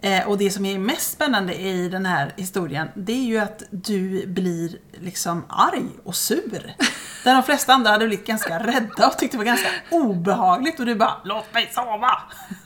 Eh, 0.00 0.28
och 0.28 0.38
det 0.38 0.50
som 0.50 0.64
är 0.64 0.78
mest 0.78 1.12
spännande 1.12 1.54
i 1.54 1.88
den 1.88 2.06
här 2.06 2.32
historien, 2.36 2.88
det 2.94 3.12
är 3.12 3.24
ju 3.24 3.38
att 3.38 3.62
du 3.70 4.26
blir 4.26 4.78
liksom 4.92 5.44
arg 5.48 5.88
och 6.04 6.16
sur. 6.16 6.74
Där 7.24 7.34
de 7.34 7.42
flesta 7.42 7.72
andra 7.72 7.90
hade 7.90 8.06
blivit 8.06 8.26
ganska 8.26 8.58
rädda 8.58 9.06
och 9.06 9.18
tyckte 9.18 9.36
det 9.36 9.38
var 9.38 9.44
ganska 9.44 9.68
obehagligt 9.90 10.80
och 10.80 10.86
du 10.86 10.94
bara 10.94 11.20
Låt 11.24 11.54
mig 11.54 11.70
sova! 11.74 12.22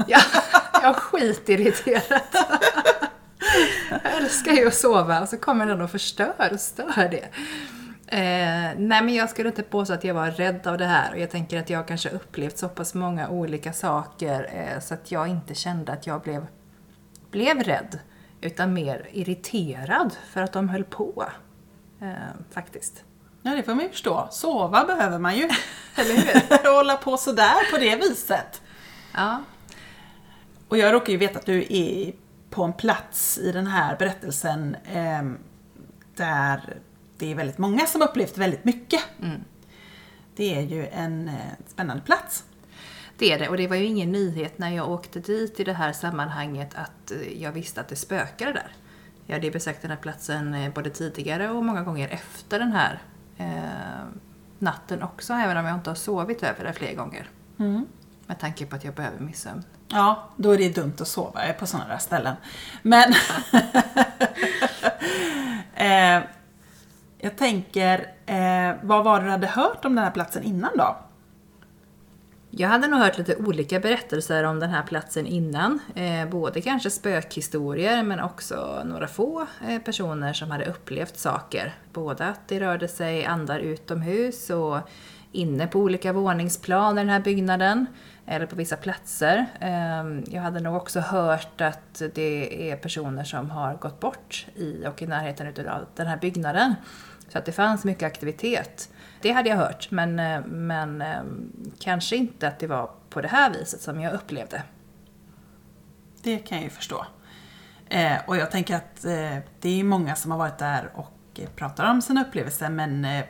Ja, 0.07 0.21
jag 0.73 0.85
är 0.85 0.93
skitirriterad. 0.93 2.23
Jag 3.91 4.17
älskar 4.17 4.53
ju 4.53 4.67
att 4.67 4.75
sova 4.75 5.21
och 5.21 5.29
så 5.29 5.37
kommer 5.37 5.67
den 5.67 5.81
och 5.81 5.91
förstör 5.91 6.49
och 6.53 6.61
stör 6.61 7.09
det. 7.11 7.29
Eh, 8.12 8.75
nej 8.76 9.02
men 9.02 9.14
jag 9.14 9.31
skulle 9.31 9.49
inte 9.49 9.62
påstå 9.62 9.95
att 9.95 10.04
jag 10.04 10.14
var 10.14 10.31
rädd 10.31 10.66
av 10.66 10.78
det 10.78 10.85
här 10.85 11.12
och 11.12 11.19
jag 11.19 11.31
tänker 11.31 11.59
att 11.59 11.71
jag 11.71 11.88
kanske 11.88 12.09
upplevt 12.09 12.59
så 12.59 12.69
pass 12.69 12.95
många 12.95 13.28
olika 13.28 13.73
saker 13.73 14.50
eh, 14.52 14.81
så 14.81 14.95
att 14.95 15.11
jag 15.11 15.28
inte 15.28 15.54
kände 15.54 15.92
att 15.92 16.07
jag 16.07 16.23
blev, 16.23 16.47
blev 17.31 17.62
rädd 17.62 17.99
utan 18.40 18.73
mer 18.73 19.09
irriterad 19.12 20.16
för 20.31 20.42
att 20.42 20.52
de 20.52 20.69
höll 20.69 20.85
på. 20.85 21.25
Eh, 22.00 22.12
faktiskt. 22.50 23.04
Ja, 23.42 23.50
det 23.50 23.62
får 23.62 23.75
man 23.75 23.85
ju 23.85 23.90
förstå. 23.90 24.28
Sova 24.31 24.85
behöver 24.85 25.19
man 25.19 25.37
ju. 25.37 25.42
Eller 25.97 26.16
hur? 26.16 26.76
Hålla 26.76 26.97
på 26.97 27.16
sådär 27.16 27.71
på 27.73 27.78
det 27.78 27.97
viset. 27.97 28.62
Ja. 29.14 29.42
Och 30.69 30.78
jag 30.78 30.95
råkar 30.95 31.12
ju 31.12 31.19
veta 31.19 31.38
att 31.38 31.47
du 31.47 31.66
är 31.69 32.12
på 32.50 32.64
en 32.64 32.73
plats 32.73 33.38
i 33.38 33.52
den 33.52 33.66
här 33.66 33.97
berättelsen 33.97 34.76
eh, 34.85 35.23
där 36.16 36.76
det 37.23 37.31
är 37.31 37.35
väldigt 37.35 37.59
många 37.59 37.87
som 37.87 38.02
upplevt 38.02 38.38
väldigt 38.38 38.64
mycket. 38.64 39.00
Det 40.37 40.55
är 40.55 40.61
ju 40.61 40.87
en 40.87 41.29
eh, 41.29 41.35
spännande 41.67 42.02
plats. 42.02 42.45
Det 43.19 43.33
är 43.33 43.38
det 43.38 43.49
och 43.49 43.57
det 43.57 43.69
var 43.69 43.76
ju 43.76 43.85
ingen 43.85 44.12
nyhet 44.12 44.59
när 44.59 44.71
jag 44.71 44.91
åkte 44.91 45.21
dit 45.21 45.61
i 45.61 45.64
det 45.64 45.73
här 45.73 45.93
sammanhanget 45.93 46.75
att 46.75 47.11
eh, 47.11 47.43
jag 47.43 47.52
visste 47.52 47.81
att 47.81 47.88
det 47.88 47.97
spökade 47.97 48.52
där. 48.52 48.73
Jag 49.26 49.35
hade 49.35 49.50
besökt 49.50 49.83
den 49.83 49.91
här 49.91 49.99
platsen 49.99 50.55
eh, 50.55 50.73
både 50.73 50.91
tidigare 50.91 51.50
och 51.50 51.64
många 51.64 51.83
gånger 51.83 52.09
efter 52.09 52.59
den 52.59 52.73
här 52.73 53.02
eh, 53.37 54.07
natten 54.59 55.02
också, 55.02 55.33
även 55.33 55.57
om 55.57 55.67
jag 55.67 55.75
inte 55.75 55.91
har 55.91 55.95
sovit 55.95 56.43
över 56.43 56.64
där 56.64 56.73
fler 56.73 56.95
gånger. 56.95 57.31
Med 58.26 58.38
tanke 58.41 58.67
på 58.67 58.76
att 58.76 58.85
jag 58.85 58.95
behöver 58.95 59.21
min 59.21 59.35
sömn. 59.35 59.64
Ja, 59.88 60.31
då 60.37 60.50
är 60.50 60.59
det 60.59 60.75
dumt 60.75 60.95
att 61.00 61.09
sova 61.09 61.52
på 61.59 61.67
sådana 61.67 61.88
där 61.88 61.99
ställen. 61.99 62.37
Men 62.83 63.12
eh, 65.75 66.23
jag 67.25 67.37
tänker, 67.37 67.99
eh, 68.26 68.75
vad 68.83 69.05
var 69.05 69.21
det 69.21 69.26
du 69.26 69.31
hade 69.31 69.47
hört 69.47 69.85
om 69.85 69.95
den 69.95 70.05
här 70.05 70.11
platsen 70.11 70.43
innan 70.43 70.71
då? 70.76 70.97
Jag 72.50 72.69
hade 72.69 72.87
nog 72.87 73.00
hört 73.00 73.19
lite 73.19 73.37
olika 73.37 73.81
berättelser 73.81 74.45
om 74.45 74.61
den 74.61 74.71
här 74.71 74.83
platsen 74.83 75.26
innan. 75.26 75.79
Eh, 75.95 76.29
både 76.29 76.61
kanske 76.61 76.91
spökhistorier 76.91 78.02
men 78.02 78.21
också 78.21 78.83
några 78.85 79.09
få 79.09 79.47
eh, 79.69 79.79
personer 79.79 80.33
som 80.33 80.50
hade 80.50 80.64
upplevt 80.64 81.19
saker. 81.19 81.75
Både 81.93 82.26
att 82.26 82.49
det 82.49 82.61
rörde 82.61 82.88
sig 82.88 83.25
andar 83.25 83.59
utomhus 83.59 84.50
och 84.50 84.79
inne 85.33 85.67
på 85.67 85.79
olika 85.79 86.12
våningsplan 86.12 86.99
i 86.99 87.00
den 87.00 87.09
här 87.09 87.21
byggnaden. 87.21 87.87
Eller 88.26 88.47
på 88.47 88.57
vissa 88.57 88.76
platser. 88.76 89.47
Eh, 89.61 90.35
jag 90.35 90.43
hade 90.43 90.61
nog 90.61 90.76
också 90.76 91.00
hört 91.00 91.61
att 91.61 92.02
det 92.14 92.71
är 92.71 92.76
personer 92.76 93.25
som 93.25 93.50
har 93.50 93.75
gått 93.75 94.00
bort 94.00 94.47
i 94.57 94.87
och 94.87 95.02
i 95.02 95.07
närheten 95.07 95.69
av 95.69 95.87
den 95.97 96.07
här 96.07 96.17
byggnaden. 96.17 96.75
Så 97.33 97.39
att 97.39 97.45
det 97.45 97.53
fanns 97.53 97.85
mycket 97.85 98.07
aktivitet. 98.07 98.89
Det 99.21 99.33
hade 99.33 99.49
jag 99.49 99.57
hört, 99.57 99.91
men, 99.91 100.19
eh, 100.19 100.45
men 100.47 101.03
eh, 101.03 101.23
kanske 101.81 102.17
inte 102.17 102.49
att 102.49 102.59
det 102.59 102.67
var 102.67 102.91
på 103.11 103.21
det 103.21 103.29
här 103.29 103.51
viset 103.51 103.81
som 103.81 104.01
jag 104.01 104.12
upplevde. 104.12 104.62
Det 106.23 106.39
kan 106.39 106.59
jag 106.59 106.65
ju 106.65 106.71
förstå. 106.71 107.07
Eh, 107.89 108.17
och 108.27 108.37
jag 108.37 108.51
tänker 108.51 108.77
att 108.77 109.05
eh, 109.05 109.39
det 109.61 109.81
är 109.81 109.85
många 109.85 110.17
som 110.17 110.31
har 110.31 110.39
varit 110.39 110.59
där 110.59 110.91
och 110.95 111.41
pratar 111.57 111.91
om 111.91 112.03
sina 112.03 112.25
upplevelser 112.25 112.69
men 112.69 113.05
eh, 113.05 113.25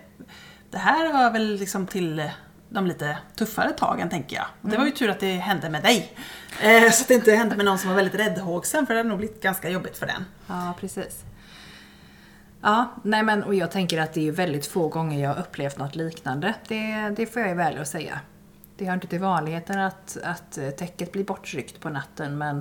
det 0.71 0.78
här 0.78 1.12
hör 1.12 1.30
väl 1.30 1.56
liksom 1.56 1.87
till 1.87 2.30
de 2.68 2.87
lite 2.87 3.18
tuffare 3.37 3.71
tagen 3.71 4.11
tänker 4.11 4.37
jag. 4.37 4.47
Och 4.62 4.68
det 4.68 4.78
var 4.78 4.85
ju 4.85 4.90
tur 4.90 5.11
att 5.11 5.21
det 5.21 5.35
hände 5.35 5.71
med 5.71 5.82
dig. 5.82 6.16
Så 6.92 7.02
att 7.02 7.09
det 7.09 7.14
inte 7.14 7.32
hände 7.32 7.56
med 7.56 7.64
någon 7.64 7.78
som 7.78 7.88
var 7.88 7.97
väldigt 7.97 8.21
räddhågsen 8.21 8.87
för 8.87 8.94
det 8.94 9.00
hade 9.00 9.09
nog 9.09 9.18
blivit 9.18 9.42
ganska 9.42 9.68
jobbigt 9.68 9.97
för 9.97 10.06
den. 10.06 10.25
Ja, 10.47 10.75
precis. 10.80 11.25
Ja, 12.62 12.88
nej 13.02 13.23
men 13.23 13.42
och 13.42 13.54
jag 13.54 13.71
tänker 13.71 14.00
att 14.00 14.12
det 14.12 14.28
är 14.28 14.33
väldigt 14.33 14.66
få 14.66 14.88
gånger 14.88 15.23
jag 15.23 15.35
har 15.35 15.40
upplevt 15.40 15.78
något 15.78 15.95
liknande. 15.95 16.54
Det, 16.69 17.09
det 17.16 17.26
får 17.26 17.42
jag 17.42 17.49
ju 17.49 17.57
väl 17.57 17.78
att 17.78 17.88
säga. 17.88 18.21
Det 18.76 18.85
hör 18.85 18.95
inte 18.95 19.07
till 19.07 19.21
vanligheten 19.21 19.78
att, 19.78 20.19
att 20.25 20.59
eh, 20.59 20.71
täcket 20.71 21.12
blir 21.12 21.25
bortryckt 21.25 21.81
på 21.81 21.88
natten 21.88 22.38
men, 22.38 22.57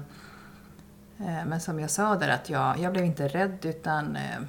eh, 1.20 1.46
men 1.46 1.62
som 1.62 1.80
jag 1.80 1.90
sa 1.90 2.16
där 2.16 2.30
att 2.30 2.50
jag, 2.50 2.80
jag 2.80 2.94
blev 2.94 3.06
inte 3.06 3.28
rädd 3.28 3.58
utan 3.66 4.16
eh, 4.16 4.40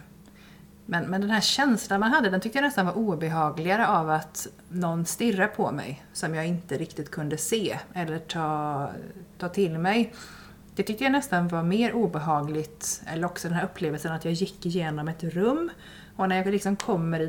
men, 0.86 1.04
men 1.04 1.20
den 1.20 1.30
här 1.30 1.40
känslan 1.40 2.00
man 2.00 2.12
hade 2.12 2.30
den 2.30 2.40
tyckte 2.40 2.58
jag 2.58 2.64
nästan 2.64 2.86
var 2.86 2.98
obehagligare 2.98 3.86
av 3.86 4.10
att 4.10 4.46
någon 4.68 5.06
stirrar 5.06 5.48
på 5.48 5.72
mig 5.72 6.04
som 6.12 6.34
jag 6.34 6.46
inte 6.46 6.78
riktigt 6.78 7.10
kunde 7.10 7.36
se 7.36 7.78
eller 7.94 8.18
ta, 8.18 8.90
ta 9.38 9.48
till 9.48 9.78
mig. 9.78 10.12
Det 10.74 10.82
tyckte 10.82 11.04
jag 11.04 11.12
nästan 11.12 11.48
var 11.48 11.62
mer 11.62 11.92
obehagligt, 11.92 13.02
eller 13.06 13.26
också 13.26 13.48
den 13.48 13.56
här 13.56 13.64
upplevelsen 13.64 14.12
att 14.12 14.24
jag 14.24 14.34
gick 14.34 14.66
igenom 14.66 15.08
ett 15.08 15.24
rum 15.24 15.70
och 16.16 16.28
när 16.28 16.36
jag 16.36 16.46
liksom 16.46 16.76
kommer 16.76 17.20
i 17.20 17.26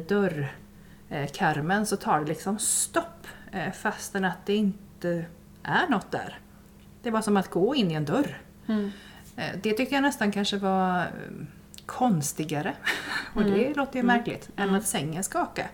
dörrkarmen 1.10 1.86
så 1.86 1.96
tar 1.98 2.20
det 2.20 2.26
liksom 2.26 2.60
stopp 2.60 3.28
eh, 3.52 3.72
fastän 3.72 4.26
att 4.26 4.46
det 4.46 4.56
inte 4.56 5.26
är 5.64 5.88
något 5.90 6.12
där. 6.12 6.40
Det 7.02 7.12
var 7.12 7.22
som 7.22 7.38
att 7.38 7.50
gå 7.50 7.76
in 7.76 7.92
i 7.92 7.94
en 7.94 8.06
dörr. 8.06 8.42
Eh, 9.36 9.46
Det 9.62 9.74
tyckte 9.74 9.96
jag 9.96 10.02
nästan 10.02 10.32
kanske 10.32 10.58
var 10.58 11.00
eh, 11.00 11.06
konstigare, 11.86 12.74
och 13.36 13.44
det 13.44 13.74
låter 13.78 14.00
ju 14.00 14.04
märkligt, 14.04 14.50
än 14.56 14.76
att 14.76 14.88
sängen 14.88 15.24
skakade. 15.24 15.70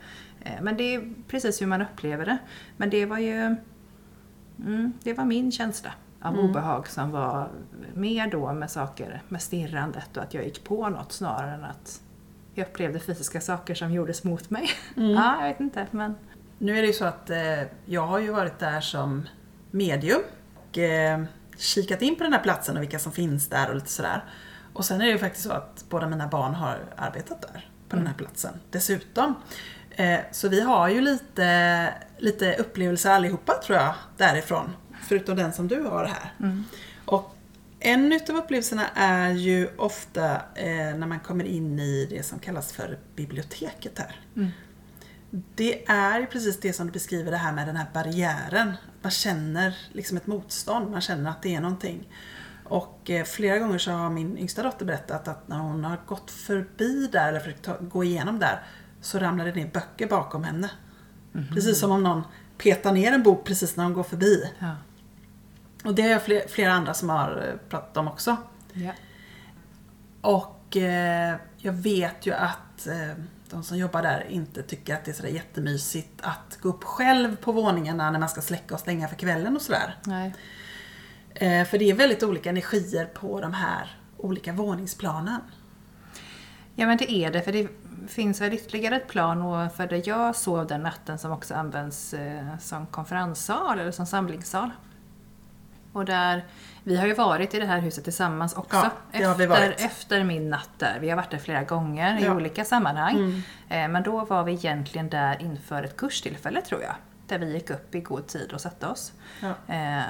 Men 0.61 0.77
det 0.77 0.95
är 0.95 1.13
precis 1.27 1.61
hur 1.61 1.67
man 1.67 1.81
upplever 1.81 2.25
det. 2.25 2.38
Men 2.77 2.89
det 2.89 3.05
var 3.05 3.17
ju 3.17 3.55
Mm, 4.65 4.93
det 5.03 5.13
var 5.13 5.25
min 5.25 5.51
känsla 5.51 5.91
av 6.21 6.39
obehag 6.39 6.88
som 6.88 7.11
var 7.11 7.49
mer 7.93 8.27
då 8.27 8.53
med 8.53 8.71
saker, 8.71 9.21
med 9.27 9.41
stirrandet 9.41 10.17
och 10.17 10.23
att 10.23 10.33
jag 10.33 10.43
gick 10.43 10.63
på 10.63 10.89
något 10.89 11.11
snarare 11.11 11.51
än 11.51 11.63
att 11.63 12.01
jag 12.53 12.67
upplevde 12.67 12.99
fysiska 12.99 13.41
saker 13.41 13.75
som 13.75 13.91
gjordes 13.91 14.23
mot 14.23 14.49
mig. 14.49 14.69
Ja, 14.95 15.41
jag 15.41 15.47
vet 15.47 15.59
inte, 15.59 15.88
men... 15.91 16.15
Nu 16.57 16.77
är 16.77 16.81
det 16.81 16.88
ju 16.88 16.93
så 16.93 17.05
att 17.05 17.29
eh, 17.29 17.61
jag 17.85 18.07
har 18.07 18.19
ju 18.19 18.31
varit 18.31 18.59
där 18.59 18.81
som 18.81 19.27
medium 19.71 20.21
och 20.55 20.77
eh, 20.77 21.23
kikat 21.57 22.01
in 22.01 22.15
på 22.15 22.23
den 22.23 22.33
här 22.33 22.39
platsen 22.39 22.77
och 22.77 22.81
vilka 22.81 22.99
som 22.99 23.11
finns 23.11 23.47
där 23.49 23.69
och 23.69 23.75
lite 23.75 23.89
sådär. 23.89 24.23
Och 24.73 24.85
sen 24.85 25.01
är 25.01 25.05
det 25.05 25.11
ju 25.11 25.17
faktiskt 25.17 25.45
så 25.45 25.51
att 25.51 25.85
båda 25.89 26.07
mina 26.07 26.27
barn 26.27 26.53
har 26.53 26.79
arbetat 26.95 27.41
där, 27.41 27.69
på 27.89 27.95
den 27.95 28.07
här 28.07 28.13
platsen, 28.13 28.53
dessutom. 28.71 29.35
Eh, 29.91 30.19
så 30.31 30.49
vi 30.49 30.61
har 30.61 30.89
ju 30.89 31.01
lite, 31.01 31.93
lite 32.17 32.55
upplevelser 32.55 33.11
allihopa 33.11 33.53
tror 33.53 33.77
jag, 33.77 33.93
därifrån. 34.17 34.75
Förutom 35.01 35.36
den 35.36 35.53
som 35.53 35.68
du 35.68 35.82
har 35.82 36.06
här. 36.06 36.34
Och 37.06 37.36
en 37.79 38.12
utav 38.13 38.36
upplevelserna 38.36 38.88
är 38.96 39.32
ju 39.32 39.70
ofta 39.77 40.36
eh, 40.56 40.96
när 40.98 41.08
man 41.08 41.20
kommer 41.20 41.44
in 41.44 41.79
i 41.79 42.08
det 42.10 42.24
som 42.24 42.39
kallas 42.39 42.72
för 42.72 43.00
biblioteket 43.15 44.00
här. 44.00 44.20
Det 45.56 45.89
är 45.89 46.25
precis 46.25 46.60
det 46.60 46.74
som 46.74 46.86
du 46.86 46.91
beskriver 46.91 47.32
det 47.32 47.38
här 47.38 47.53
med 47.53 47.68
den 47.68 47.75
här 47.75 47.86
barriären. 47.94 48.74
Man 49.01 49.12
känner 49.12 49.77
liksom 49.91 50.18
ett 50.18 50.27
motstånd, 50.27 50.91
man 50.91 51.01
känner 51.01 51.29
att 51.29 51.41
det 51.41 51.56
är 51.56 51.62
någonting. 51.62 52.08
Och 52.63 53.10
eh, 53.10 53.25
flera 53.25 53.58
gånger 53.58 53.77
så 53.77 53.91
har 53.91 54.10
min 54.10 54.38
yngsta 54.38 54.63
dotter 54.63 54.86
berättat 54.86 55.27
att 55.27 55.48
när 55.48 55.60
hon 55.60 55.84
har 55.84 55.98
gått 56.06 56.32
förbi 56.32 57.10
där 57.12 57.29
eller 57.29 57.39
försökt 57.39 57.63
ta, 57.63 57.77
gå 57.82 58.03
igenom 58.03 58.39
där 58.39 58.63
så 59.01 59.20
ramlar 59.20 59.46
det 59.46 59.51
ner 59.56 59.70
böcker 59.74 60.08
bakom 60.08 60.44
henne. 60.44 60.72
Precis 61.53 61.79
som 61.79 61.91
om 61.91 62.03
någon 62.03 62.22
petar 62.58 62.91
ner 62.91 63.12
en 63.12 63.24
bok 63.24 63.46
precis 63.46 63.75
när 63.75 63.84
hon 63.84 63.94
går 63.94 64.03
förbi. 64.03 64.44
Ja. 64.60 64.75
Och 65.83 65.95
det 65.95 66.12
är 66.12 66.19
fler, 66.19 66.48
flera 66.48 66.74
andra 66.74 66.93
som 66.93 67.09
har 67.09 67.48
eh, 67.48 67.69
pratat 67.69 67.98
om 67.98 68.07
också. 68.07 68.38
Ja. 68.74 68.91
Och 70.21 70.77
eh, 70.77 71.36
jag 71.57 71.74
vet 71.74 72.25
ju 72.25 72.33
att 72.33 72.88
eh, 72.88 73.24
de 73.50 73.63
som 73.63 73.77
jobbar 73.77 74.01
där 74.01 74.25
inte 74.29 74.63
tycker 74.63 74.93
att 74.93 75.05
det 75.05 75.12
är 75.12 75.15
sådär 75.15 75.29
jättemysigt 75.29 76.21
att 76.21 76.57
gå 76.62 76.69
upp 76.69 76.83
själv 76.83 77.36
på 77.36 77.51
våningarna 77.51 78.12
när 78.12 78.19
man 78.19 78.29
ska 78.29 78.41
släcka 78.41 78.74
och 78.74 78.79
stänga 78.79 79.07
för 79.07 79.15
kvällen 79.15 79.55
och 79.55 79.62
sådär. 79.62 79.95
Nej. 80.03 80.33
Eh, 81.33 81.65
för 81.65 81.77
det 81.77 81.89
är 81.89 81.93
väldigt 81.93 82.24
olika 82.24 82.50
energier 82.50 83.05
på 83.05 83.41
de 83.41 83.53
här 83.53 83.98
olika 84.17 84.53
våningsplanen. 84.53 85.41
Ja 86.75 86.88
men 86.88 86.98
det 86.98 87.12
är 87.12 87.31
det, 87.31 87.41
för 87.41 87.51
det 87.51 87.67
finns 88.07 88.41
väl 88.41 88.53
ytterligare 88.53 88.95
ett 88.95 89.07
plan 89.07 89.41
och 89.41 89.74
för 89.74 89.88
där 89.88 90.01
jag 90.05 90.36
sov 90.36 90.67
den 90.67 90.83
natten 90.83 91.19
som 91.19 91.31
också 91.31 91.53
används 91.53 92.13
eh, 92.13 92.57
som 92.59 92.86
konferenssal 92.86 93.79
eller 93.79 93.91
som 93.91 94.05
samlingssal. 94.05 94.69
Och 96.00 96.06
där, 96.06 96.46
vi 96.84 96.98
har 96.98 97.08
ju 97.08 97.13
varit 97.13 97.53
i 97.53 97.60
det 97.60 97.65
här 97.65 97.79
huset 97.79 98.03
tillsammans 98.03 98.53
också. 98.53 98.91
Ja, 99.12 99.32
efter, 99.41 99.86
efter 99.86 100.24
min 100.24 100.50
natt 100.50 100.70
där. 100.77 100.98
Vi 101.01 101.10
har 101.10 101.18
varit 101.18 101.32
där 101.32 101.38
flera 101.38 101.63
gånger 101.63 102.20
i 102.20 102.24
Ja. 102.24 102.36
olika 102.36 102.65
sammanhang. 102.65 103.15
Mm. 103.15 103.41
Eh, 103.70 103.88
men 103.88 104.03
då 104.03 104.25
var 104.25 104.44
vi 104.44 104.51
egentligen 104.51 105.10
där 105.10 105.41
inför 105.41 105.84
ett 105.84 105.98
kurstillfälle 105.98 106.62
tror 106.62 106.82
jag. 106.82 106.96
Där 107.27 107.39
vi 107.39 107.53
gick 107.53 107.70
upp 107.70 107.96
i 107.96 108.00
god 108.00 108.27
tid 108.27 108.53
och 108.53 108.62
satte 108.62 108.88
oss. 108.88 109.13
Ja. 109.41 109.74
Eh, 109.75 110.03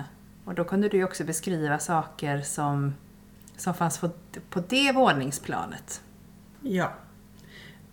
och 0.45 0.55
då 0.55 0.63
kunde 0.63 0.89
du 0.89 0.97
ju 0.97 1.03
också 1.03 1.23
beskriva 1.23 1.79
saker 1.79 2.41
som, 2.41 2.95
som 3.57 3.73
fanns 3.73 3.97
på, 3.97 4.09
på 4.49 4.59
det 4.59 4.91
våningsplanet. 4.91 6.01
Ja. 6.61 6.93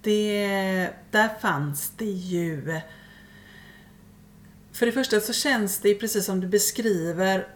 Det, 0.00 0.90
där 1.10 1.28
fanns 1.40 1.90
det 1.90 2.04
ju... 2.04 2.80
För 4.72 4.86
det 4.86 4.92
första 4.92 5.20
så 5.20 5.32
känns 5.32 5.78
det 5.78 5.88
ju 5.88 5.94
precis 5.94 6.26
som 6.26 6.40
du 6.40 6.48
beskriver 6.48 7.46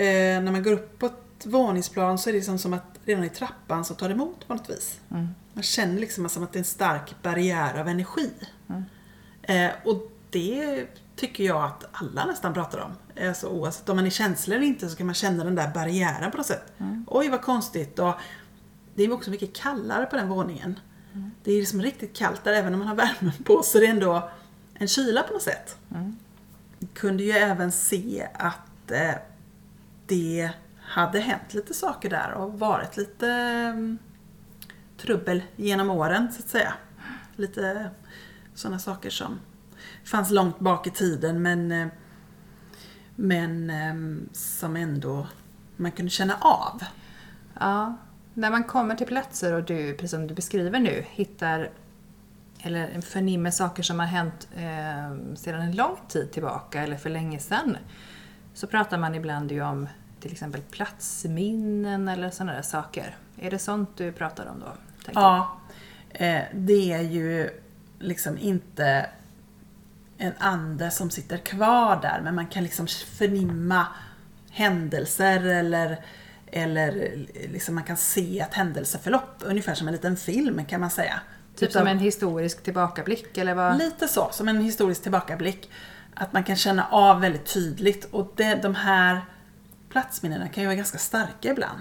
eh, 0.00 0.42
när 0.42 0.52
man 0.52 0.62
går 0.62 0.72
upp 0.72 0.98
på 0.98 1.06
ett 1.06 1.46
våningsplan 1.46 2.18
så 2.18 2.28
är 2.28 2.32
det 2.32 2.38
liksom 2.38 2.58
som 2.58 2.72
att 2.72 2.98
redan 3.04 3.24
i 3.24 3.28
trappan 3.28 3.84
så 3.84 3.94
tar 3.94 4.08
det 4.08 4.14
emot 4.14 4.48
på 4.48 4.54
något 4.54 4.70
vis. 4.70 5.00
Mm. 5.10 5.28
Man 5.52 5.62
känner 5.62 6.00
liksom 6.00 6.28
som 6.28 6.42
att 6.42 6.52
det 6.52 6.56
är 6.56 6.60
en 6.60 6.64
stark 6.64 7.14
barriär 7.22 7.80
av 7.80 7.88
energi. 7.88 8.30
Eh, 9.42 9.70
och 9.84 10.12
det 10.30 10.86
tycker 11.16 11.44
jag 11.44 11.64
att 11.64 11.84
alla 11.92 12.26
nästan 12.26 12.54
pratar 12.54 12.78
om. 12.78 12.92
Alltså, 13.26 13.46
oavsett 13.46 13.88
om 13.88 13.96
man 13.96 14.06
är 14.06 14.10
känslig 14.10 14.56
eller 14.56 14.66
inte 14.66 14.88
så 14.88 14.96
kan 14.96 15.06
man 15.06 15.14
känna 15.14 15.44
den 15.44 15.54
där 15.54 15.70
barriären 15.74 16.30
på 16.30 16.36
något 16.36 16.46
sätt. 16.46 16.72
Oj 17.06 17.28
vad 17.28 17.42
konstigt. 17.42 17.98
Och 17.98 18.14
det 18.94 19.02
är 19.02 19.12
också 19.12 19.30
mycket 19.30 19.56
kallare 19.56 20.06
på 20.06 20.16
den 20.16 20.28
våningen. 20.28 20.80
Det 21.44 21.52
är 21.52 21.58
liksom 21.60 21.82
riktigt 21.82 22.16
kallt 22.16 22.44
där 22.44 22.52
även 22.52 22.72
om 22.72 22.78
man 22.78 22.88
har 22.88 22.94
värmen 22.94 23.32
på 23.44 23.62
så 23.62 23.78
är 23.78 23.82
det 23.82 23.88
ändå 23.88 24.30
en 24.74 24.88
kyla 24.88 25.22
på 25.22 25.32
något 25.32 25.42
sätt. 25.42 25.76
Kunde 26.94 27.22
ju 27.22 27.30
även 27.30 27.72
se 27.72 28.26
att 28.34 28.90
eh, 28.90 29.14
det 30.10 30.50
hade 30.80 31.20
hänt 31.20 31.54
lite 31.54 31.74
saker 31.74 32.10
där 32.10 32.32
och 32.32 32.58
varit 32.58 32.96
lite 32.96 33.30
mm, 33.30 33.98
trubbel 34.96 35.42
genom 35.56 35.90
åren 35.90 36.32
så 36.32 36.38
att 36.38 36.48
säga. 36.48 36.74
Lite 37.36 37.90
sådana 38.54 38.78
saker 38.78 39.10
som 39.10 39.40
fanns 40.04 40.30
långt 40.30 40.58
bak 40.58 40.86
i 40.86 40.90
tiden 40.90 41.42
men, 41.42 41.72
eh, 41.72 41.88
men 43.16 43.70
mm, 43.70 44.28
som 44.32 44.76
ändå 44.76 45.26
man 45.76 45.92
kunde 45.92 46.10
känna 46.10 46.34
av. 46.40 46.82
Ja, 47.60 47.96
när 48.34 48.50
man 48.50 48.64
kommer 48.64 48.94
till 48.94 49.06
platser 49.06 49.52
och 49.52 49.64
du, 49.64 49.92
precis 49.94 50.10
som 50.10 50.26
du 50.26 50.34
beskriver 50.34 50.78
nu, 50.78 51.04
hittar 51.10 51.70
eller 52.62 53.00
förnimmer 53.00 53.50
saker 53.50 53.82
som 53.82 53.98
har 54.00 54.06
hänt 54.06 54.48
eh, 54.54 55.34
sedan 55.34 55.60
en 55.60 55.76
lång 55.76 55.96
tid 56.08 56.32
tillbaka 56.32 56.82
eller 56.82 56.96
för 56.96 57.10
länge 57.10 57.38
sedan 57.38 57.76
så 58.60 58.66
pratar 58.66 58.98
man 58.98 59.14
ibland 59.14 59.52
ju 59.52 59.62
om 59.62 59.88
till 60.20 60.32
exempel 60.32 60.60
platsminnen 60.60 62.08
eller 62.08 62.30
sådana 62.30 62.52
där 62.52 62.62
saker. 62.62 63.16
Är 63.40 63.50
det 63.50 63.58
sånt 63.58 63.90
du 63.96 64.12
pratar 64.12 64.46
om 64.46 64.60
då? 64.60 64.72
Ja, 65.14 65.58
eh, 66.10 66.42
det 66.52 66.92
är 66.92 67.00
ju 67.00 67.50
liksom 67.98 68.38
inte 68.38 69.06
en 70.18 70.32
ande 70.38 70.90
som 70.90 71.10
sitter 71.10 71.36
kvar 71.36 71.98
där 72.02 72.20
men 72.24 72.34
man 72.34 72.46
kan 72.46 72.62
liksom 72.62 72.86
förnimma 72.86 73.86
händelser 74.50 75.44
eller, 75.44 76.04
eller 76.46 77.16
liksom 77.52 77.74
man 77.74 77.84
kan 77.84 77.96
se 77.96 78.40
ett 78.40 78.54
händelseförlopp 78.54 79.42
ungefär 79.44 79.74
som 79.74 79.88
en 79.88 79.92
liten 79.92 80.16
film 80.16 80.64
kan 80.64 80.80
man 80.80 80.90
säga. 80.90 81.20
Typ 81.56 81.68
Utav- 81.68 81.78
som 81.78 81.86
en 81.86 81.98
historisk 81.98 82.62
tillbakablick 82.62 83.38
eller 83.38 83.54
vad? 83.54 83.78
Lite 83.78 84.08
så, 84.08 84.28
som 84.32 84.48
en 84.48 84.60
historisk 84.60 85.02
tillbakablick. 85.02 85.70
Att 86.14 86.32
man 86.32 86.44
kan 86.44 86.56
känna 86.56 86.86
av 86.86 87.20
väldigt 87.20 87.46
tydligt 87.46 88.04
och 88.04 88.32
det, 88.36 88.54
de 88.54 88.74
här 88.74 89.20
platsminnena 89.88 90.48
kan 90.48 90.62
ju 90.62 90.66
vara 90.66 90.76
ganska 90.76 90.98
starka 90.98 91.50
ibland. 91.50 91.80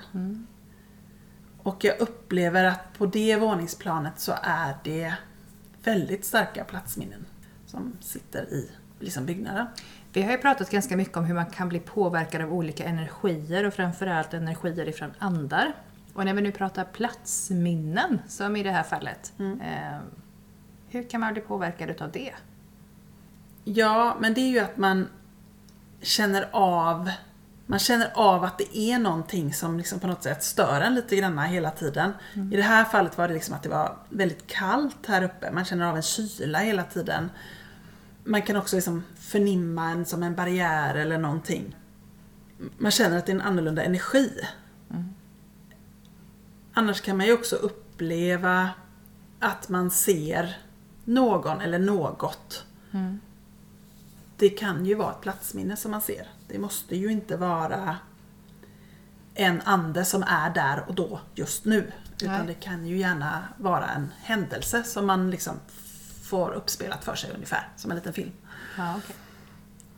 Och 1.64 1.84
jag 1.84 2.00
upplever 2.00 2.64
att 2.64 2.98
på 2.98 3.06
det 3.06 3.36
våningsplanet 3.36 4.20
så 4.20 4.34
är 4.44 4.76
det 4.84 5.14
väldigt 5.84 6.26
starka 6.26 6.64
platsminnen 6.64 7.26
som 7.66 7.98
sitter 8.02 8.54
i 8.54 8.70
liksom 9.00 9.26
byggnaden. 9.26 9.68
Vi 10.14 10.22
har 10.22 10.32
ju 10.32 10.38
pratat 10.38 10.70
ganska 10.70 10.98
mycket 10.98 11.18
om 11.18 11.26
hur 11.26 11.36
man 11.36 11.46
kan 11.46 11.70
bli 11.70 11.80
påverkad 11.80 12.42
av 12.42 12.54
olika 12.54 12.84
energier 12.84 13.66
och 13.66 13.74
framförallt 13.74 14.34
energier 14.34 14.88
ifrån 14.88 15.12
andar. 15.20 15.74
Och 16.14 16.26
när 16.26 16.34
vi 16.34 16.42
nu 16.42 16.52
pratar 16.52 16.84
platsminnen, 16.84 18.22
som 18.28 18.56
i 18.56 18.64
det 18.64 18.72
här 18.72 18.84
fallet, 18.84 19.34
eh, 19.40 20.00
hur 20.90 21.10
kan 21.10 21.22
man 21.22 21.34
bli 21.34 21.42
påverkad 21.42 21.90
utav 21.90 22.12
det? 22.12 22.34
Ja, 23.64 24.18
men 24.20 24.34
det 24.34 24.42
är 24.42 24.50
ju 24.50 24.60
att 24.60 24.78
man 24.78 25.08
känner 26.02 26.50
av 26.52 27.10
man 27.66 27.80
känner 27.80 28.12
av 28.16 28.44
att 28.44 28.58
det 28.58 28.78
är 28.78 29.00
någonting 29.00 29.54
som 29.54 29.78
liksom 29.78 30.00
på 30.00 30.08
något 30.08 30.24
sätt 30.24 30.44
stör 30.44 30.82
en 30.82 30.96
lite 30.96 31.16
grann 31.16 31.40
hela 31.40 31.72
tiden. 31.72 32.14
I 32.52 32.56
det 32.56 32.62
här 32.62 32.86
fallet 32.86 33.18
var 33.18 33.28
det 33.28 33.34
liksom 33.34 33.56
att 33.56 33.64
det 33.64 33.70
var 33.70 33.98
väldigt 34.10 34.48
kallt 34.48 35.06
här 35.08 35.24
uppe. 35.24 35.52
Man 35.52 35.66
känner 35.66 35.86
av 35.86 35.96
en 35.96 36.02
kyla 36.02 36.60
hela 36.60 36.84
tiden. 36.84 37.30
Man 38.24 38.42
kan 38.42 38.56
också 38.56 38.76
liksom 38.76 39.04
förnimma 39.20 39.90
en 39.90 40.06
som 40.06 40.24
en 40.24 40.36
barriär 40.36 40.96
eller 40.96 41.18
någonting. 41.18 41.76
Man 42.78 42.92
känner 42.92 43.18
att 43.18 43.26
det 43.26 43.32
är 43.32 43.36
en 43.36 43.42
annorlunda 43.42 43.84
energi. 43.84 44.32
Annars 46.74 47.02
kan 47.02 47.18
man 47.18 47.26
ju 47.26 47.34
också 47.34 47.56
uppleva 47.56 48.70
att 49.40 49.70
man 49.70 49.92
ser 49.92 50.58
någon 51.06 51.62
eller 51.62 51.80
något. 51.80 52.66
Det 54.40 54.50
kan 54.50 54.86
ju 54.86 54.96
vara 54.96 55.12
ett 55.12 55.22
platsminne 55.22 55.76
som 55.76 55.92
man 55.92 56.02
ser. 56.02 56.28
Det 56.48 56.60
måste 56.60 56.96
ju 56.96 57.12
inte 57.12 57.38
vara 57.38 57.98
en 59.34 59.62
ande 59.62 60.06
som 60.06 60.24
är 60.24 60.50
där 60.50 60.84
och 60.88 60.96
då 60.96 61.20
just 61.36 61.66
nu. 61.66 61.92
Utan 62.22 62.38
Nej. 62.38 62.48
det 62.48 62.54
kan 62.54 62.86
ju 62.86 62.98
gärna 62.98 63.44
vara 63.58 63.88
en 63.88 64.12
händelse 64.22 64.84
som 64.84 65.06
man 65.06 65.32
liksom 65.32 65.54
får 66.24 66.52
uppspelat 66.52 67.04
för 67.04 67.16
sig 67.16 67.32
ungefär, 67.34 67.68
som 67.76 67.92
en 67.92 67.98
liten 67.98 68.14
film. 68.14 68.32
Ja, 68.78 68.96
okej. 68.98 69.16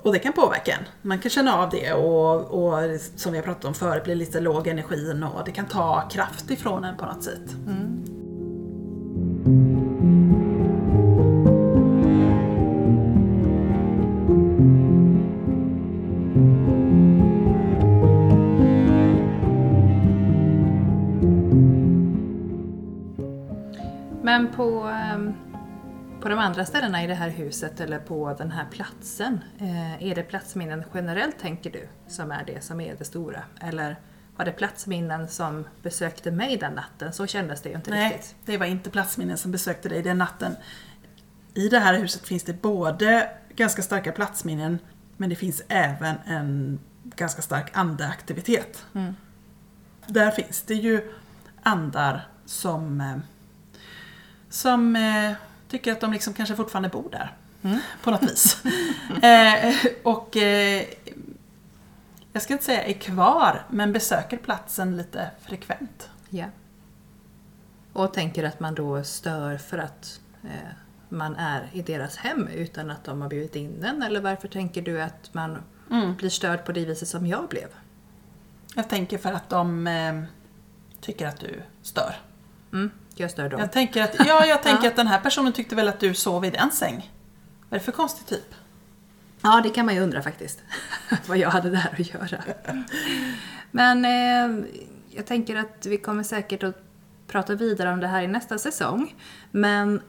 Och 0.02 0.14
det 0.14 0.20
kan 0.20 0.34
påverka 0.34 0.72
en. 0.72 0.84
Man 1.02 1.20
kan 1.20 1.32
känna 1.32 1.56
av 1.56 1.70
det 1.70 1.94
och, 1.94 2.64
och 2.64 3.00
som 3.16 3.32
vi 3.32 3.38
har 3.38 3.46
pratat 3.46 3.66
om 3.66 3.74
förut, 3.74 4.04
blir 4.04 4.16
lite 4.16 4.40
låg 4.40 4.68
energin 4.68 5.24
och 5.24 5.46
det 5.46 5.52
kan 5.52 5.66
ta 5.66 6.10
kraft 6.10 6.52
ifrån 6.52 6.84
en 6.84 6.98
på 6.98 7.06
något 7.06 7.24
sätt. 7.24 7.56
Men 7.66 8.06
andra 26.52 26.66
ställena 26.66 27.04
i 27.04 27.08
det 27.08 27.14
här 27.14 27.30
huset 27.30 27.80
eller 27.80 28.00
på 28.00 28.34
den 28.38 28.52
här 28.52 28.66
platsen, 28.72 29.44
eh, 29.60 30.04
är 30.04 30.16
det 30.16 30.24
platsminnen 30.24 30.84
generellt 30.94 31.40
tänker 31.40 31.72
du 31.72 31.88
som 32.08 32.32
är 32.32 32.44
det 32.46 32.64
som 32.64 32.82
är 32.82 32.96
det 32.96 33.06
stora? 33.06 33.44
Eller 33.62 33.96
var 34.36 34.46
det 34.46 34.52
platsminnen 34.52 35.28
som 35.28 35.66
besökte 35.82 36.32
mig 36.32 36.58
den 36.58 36.74
natten? 36.74 37.14
Så 37.14 37.28
kändes 37.28 37.62
det 37.62 37.70
ju 37.70 37.76
inte 37.76 37.92
Nej, 37.92 38.14
riktigt. 38.14 38.36
det 38.46 38.58
var 38.58 38.66
inte 38.66 38.90
platsminnen 38.90 39.38
som 39.38 39.52
besökte 39.52 39.90
dig 39.90 40.02
den 40.02 40.18
natten. 40.18 40.56
I 41.54 41.70
det 41.70 41.80
här 41.80 41.94
huset 41.94 42.28
finns 42.28 42.44
det 42.44 42.62
både 42.62 43.30
ganska 43.56 43.82
starka 43.82 44.12
platsminnen 44.12 44.80
men 45.18 45.30
det 45.30 45.36
finns 45.36 45.62
även 45.68 46.16
en 46.26 46.80
ganska 47.04 47.42
stark 47.42 47.78
andeaktivitet. 47.78 48.86
Där 50.08 50.32
finns 50.32 50.62
det 50.62 50.76
ju 50.76 51.14
andar 51.64 52.28
som, 52.46 53.02
eh, 53.02 53.18
som 54.50 54.96
eh, 54.96 55.34
tycker 55.72 55.92
att 55.92 56.00
de 56.02 56.14
liksom 56.14 56.34
kanske 56.34 56.56
fortfarande 56.56 56.90
bor 56.90 57.10
där. 57.12 57.38
På 58.04 58.12
något 58.12 58.24
vis. 58.24 58.64
eh, 59.24 59.76
och 60.04 60.38
eh, 60.38 60.84
jag 62.34 62.44
ska 62.44 62.54
inte 62.54 62.66
säga 62.66 62.84
är 62.84 62.94
kvar, 62.94 63.66
men 63.70 63.94
besöker 63.94 64.38
platsen 64.38 64.98
lite 64.98 65.32
frekvent. 65.42 66.10
Ja. 66.30 66.46
Och 67.94 68.14
tänker 68.14 68.44
att 68.44 68.60
man 68.60 68.76
då 68.76 69.04
stör 69.04 69.58
för 69.58 69.78
att 69.78 70.20
eh, 70.44 70.50
man 71.10 71.36
är 71.36 71.70
i 71.74 71.82
deras 71.82 72.18
hem 72.18 72.48
utan 72.48 72.92
att 72.92 73.04
de 73.04 73.22
har 73.22 73.30
bjudit 73.30 73.56
in 73.56 73.84
en? 73.84 74.02
Eller 74.04 74.22
varför 74.22 74.48
tänker 74.48 74.82
du 74.82 75.02
att 75.02 75.34
man 75.34 75.58
Mm. 75.92 76.16
blir 76.16 76.30
störd 76.30 76.66
på 76.66 76.72
det 76.72 76.86
viset 76.86 77.08
som 77.08 77.28
jag 77.28 77.48
blev? 77.50 77.68
Jag 78.76 78.90
tänker 78.90 79.18
för 79.18 79.34
att 79.34 79.50
de 79.50 79.88
eh, 79.88 80.24
tycker 81.02 81.28
att 81.28 81.40
du 81.40 81.62
stör. 81.82 82.16
Mm, 82.74 82.92
jag 83.16 83.32
stör 83.32 83.50
dem. 83.50 83.60
Jag 83.60 83.72
tänker 83.72 84.04
att, 84.04 84.16
ja, 84.28 84.46
jag 84.46 84.64
tänker 84.64 84.88
att 84.88 84.96
den 84.96 85.08
här 85.08 85.20
personen 85.20 85.54
tyckte 85.54 85.76
väl 85.76 85.88
att 85.88 86.00
du 86.00 86.14
sov 86.14 86.46
i 86.46 86.50
den 86.50 86.72
säng. 86.72 87.12
Vad 87.70 87.76
är 87.76 87.80
det 87.80 87.86
för 87.86 87.92
konstig 87.92 88.26
typ? 88.28 88.56
Ja, 89.42 89.62
det 89.64 89.70
kan 89.70 89.86
man 89.86 89.96
ju 89.96 90.02
undra 90.02 90.22
faktiskt. 90.22 90.64
vad 91.28 91.38
jag 91.38 91.50
hade 91.50 91.70
där 91.70 91.96
att 92.00 92.32
göra. 92.32 92.44
Men 93.72 94.06
eh, 94.06 94.66
jag 95.10 95.26
tänker 95.26 95.56
att 95.56 95.86
vi 95.86 95.98
kommer 95.98 96.24
säkert 96.24 96.64
att 96.64 96.84
prata 97.28 97.56
vidare 97.56 97.94
om 97.94 98.00
det 98.00 98.08
här 98.08 98.22
i 98.22 98.28
nästa 98.28 98.58
säsong. 98.58 99.16
Men 99.52 100.02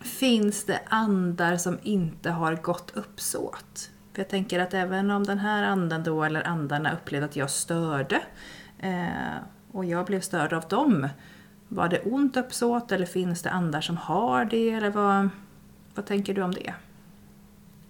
finns 0.00 0.64
det 0.64 0.80
andar 0.88 1.56
som 1.56 1.78
inte 1.82 2.30
har 2.30 2.54
gott 2.54 2.90
uppsåt? 2.94 3.90
För 4.12 4.22
jag 4.22 4.28
tänker 4.28 4.60
att 4.60 4.74
även 4.74 5.10
om 5.10 5.24
den 5.24 5.38
här 5.38 5.62
anden 5.62 6.02
då, 6.02 6.24
eller 6.24 6.46
andarna 6.46 6.92
upplevde 6.92 7.26
att 7.26 7.36
jag 7.36 7.50
störde 7.50 8.20
eh, 8.78 9.36
och 9.72 9.84
jag 9.84 10.06
blev 10.06 10.20
störd 10.20 10.52
av 10.52 10.68
dem. 10.68 11.08
Var 11.68 11.88
det 11.88 12.00
ont 12.00 12.36
uppsåt 12.36 12.92
eller 12.92 13.06
finns 13.06 13.42
det 13.42 13.50
andar 13.50 13.80
som 13.80 13.96
har 13.96 14.44
det? 14.44 14.70
Eller 14.70 14.90
vad, 14.90 15.28
vad 15.94 16.06
tänker 16.06 16.34
du 16.34 16.42
om 16.42 16.52
det? 16.54 16.74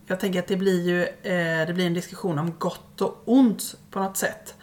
Jag 0.06 0.20
tänker 0.20 0.38
att 0.38 0.46
det 0.46 0.56
blir 0.56 0.82
ju 0.82 1.02
eh, 1.02 1.66
det 1.66 1.74
blir 1.74 1.86
en 1.86 1.94
diskussion 1.94 2.38
om 2.38 2.52
gott 2.58 3.00
och 3.00 3.22
ont 3.26 3.74
på 3.90 4.00
något 4.00 4.16
sätt. 4.16 4.54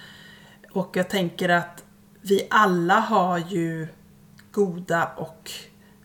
Och 0.71 0.97
jag 0.97 1.09
tänker 1.09 1.49
att 1.49 1.83
vi 2.21 2.47
alla 2.49 2.99
har 2.99 3.37
ju 3.37 3.87
goda 4.51 5.11
och 5.17 5.51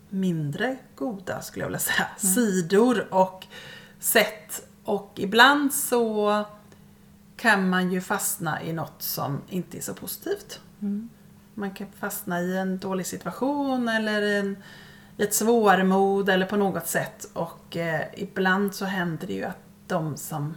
mindre 0.08 0.76
goda, 0.94 1.42
skulle 1.42 1.62
jag 1.62 1.68
vilja 1.68 1.78
säga, 1.78 2.06
sidor 2.16 3.14
och 3.14 3.46
sätt. 3.98 4.68
Och 4.84 5.12
ibland 5.16 5.74
så 5.74 6.44
kan 7.36 7.68
man 7.68 7.92
ju 7.92 8.00
fastna 8.00 8.62
i 8.62 8.72
något 8.72 9.02
som 9.02 9.40
inte 9.48 9.78
är 9.78 9.82
så 9.82 9.94
positivt. 9.94 10.60
Man 11.60 11.70
kan 11.70 11.86
fastna 11.98 12.40
i 12.40 12.58
en 12.58 12.78
dålig 12.78 13.06
situation 13.06 13.88
eller 13.88 14.38
en, 14.38 14.56
i 15.16 15.22
ett 15.22 15.34
svårmod 15.34 16.28
eller 16.28 16.46
på 16.46 16.56
något 16.56 16.86
sätt. 16.86 17.30
Och 17.32 17.76
eh, 17.76 18.00
ibland 18.14 18.74
så 18.74 18.84
händer 18.84 19.26
det 19.26 19.32
ju 19.32 19.44
att 19.44 19.58
de 19.86 20.16
som 20.16 20.54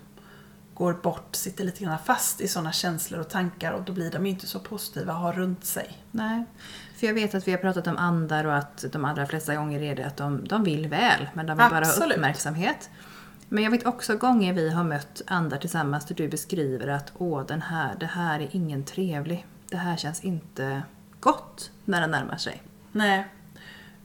går 0.73 0.93
bort 0.93 1.35
sitter 1.35 1.63
lite 1.63 1.83
grann 1.83 1.97
fast 2.05 2.41
i 2.41 2.47
sådana 2.47 2.71
känslor 2.71 3.19
och 3.19 3.29
tankar 3.29 3.71
och 3.71 3.83
då 3.83 3.93
blir 3.93 4.11
de 4.11 4.25
inte 4.25 4.47
så 4.47 4.59
positiva 4.59 5.13
att 5.13 5.19
ha 5.19 5.31
runt 5.31 5.65
sig. 5.65 5.97
Nej, 6.11 6.43
för 6.95 7.07
jag 7.07 7.13
vet 7.13 7.35
att 7.35 7.47
vi 7.47 7.51
har 7.51 7.59
pratat 7.59 7.87
om 7.87 7.97
andar 7.97 8.45
och 8.45 8.57
att 8.57 8.85
de 8.91 9.05
allra 9.05 9.25
flesta 9.25 9.55
gånger 9.55 9.81
är 9.81 9.95
det 9.95 10.05
att 10.05 10.17
de, 10.17 10.47
de 10.47 10.63
vill 10.63 10.87
väl, 10.87 11.29
men 11.33 11.45
de 11.45 11.57
vill 11.57 11.69
bara 11.69 11.85
ha 11.85 11.91
Absolut. 11.91 12.17
uppmärksamhet. 12.17 12.89
Men 13.49 13.63
jag 13.63 13.71
vet 13.71 13.85
också 13.85 14.17
gånger 14.17 14.53
vi 14.53 14.69
har 14.69 14.83
mött 14.83 15.21
andar 15.27 15.57
tillsammans 15.57 16.05
där 16.05 16.15
du 16.15 16.27
beskriver 16.27 16.87
att 16.87 17.11
åh, 17.17 17.45
den 17.45 17.61
här, 17.61 17.95
det 17.99 18.05
här 18.05 18.39
är 18.39 18.47
ingen 18.51 18.83
trevlig. 18.83 19.45
Det 19.69 19.77
här 19.77 19.97
känns 19.97 20.23
inte 20.23 20.83
gott 21.23 21.71
när 21.85 22.01
den 22.01 22.11
närmar 22.11 22.37
sig. 22.37 22.63
Nej, 22.91 23.25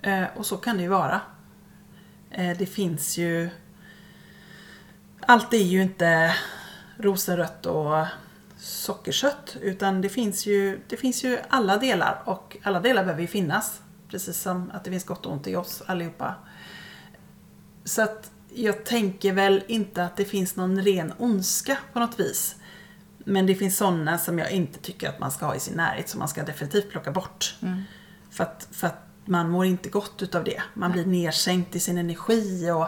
eh, 0.02 0.24
och 0.36 0.46
så 0.46 0.56
kan 0.56 0.76
det 0.76 0.82
ju 0.82 0.88
vara. 0.88 1.20
Eh, 2.30 2.58
det 2.58 2.66
finns 2.66 3.18
ju... 3.18 3.50
Allt 5.20 5.54
är 5.54 5.58
ju 5.58 5.82
inte 5.82 6.34
rosenrött 6.96 7.66
och 7.66 8.06
sockerkött 8.56 9.56
utan 9.60 10.00
det 10.00 10.08
finns, 10.08 10.46
ju, 10.46 10.80
det 10.88 10.96
finns 10.96 11.24
ju 11.24 11.38
alla 11.48 11.76
delar 11.76 12.22
och 12.24 12.56
alla 12.62 12.80
delar 12.80 13.04
behöver 13.04 13.22
ju 13.22 13.28
finnas. 13.28 13.80
Precis 14.08 14.40
som 14.40 14.70
att 14.74 14.84
det 14.84 14.90
finns 14.90 15.04
gott 15.04 15.26
och 15.26 15.32
ont 15.32 15.46
i 15.46 15.56
oss 15.56 15.82
allihopa. 15.86 16.34
Så 17.84 18.02
att 18.02 18.30
jag 18.54 18.84
tänker 18.84 19.32
väl 19.32 19.64
inte 19.68 20.04
att 20.04 20.16
det 20.16 20.24
finns 20.24 20.56
någon 20.56 20.82
ren 20.82 21.12
ondska 21.18 21.78
på 21.92 21.98
något 21.98 22.20
vis. 22.20 22.56
Men 23.28 23.46
det 23.46 23.54
finns 23.54 23.76
sådana 23.76 24.18
som 24.18 24.38
jag 24.38 24.50
inte 24.50 24.78
tycker 24.78 25.08
att 25.08 25.18
man 25.18 25.30
ska 25.30 25.46
ha 25.46 25.54
i 25.54 25.60
sin 25.60 25.76
närhet 25.76 26.08
som 26.08 26.18
man 26.18 26.28
ska 26.28 26.42
definitivt 26.42 26.90
plocka 26.90 27.10
bort. 27.10 27.56
För, 28.30 28.44
att, 28.44 28.68
för 28.70 28.86
att 28.86 29.08
man 29.24 29.50
mår 29.50 29.66
inte 29.66 29.88
gott 29.88 30.22
utav 30.22 30.44
det. 30.44 30.62
Man 30.74 30.92
blir 30.92 31.06
nedsänkt 31.06 31.76
i 31.76 31.80
sin 31.80 31.98
energi 31.98 32.70
och 32.70 32.86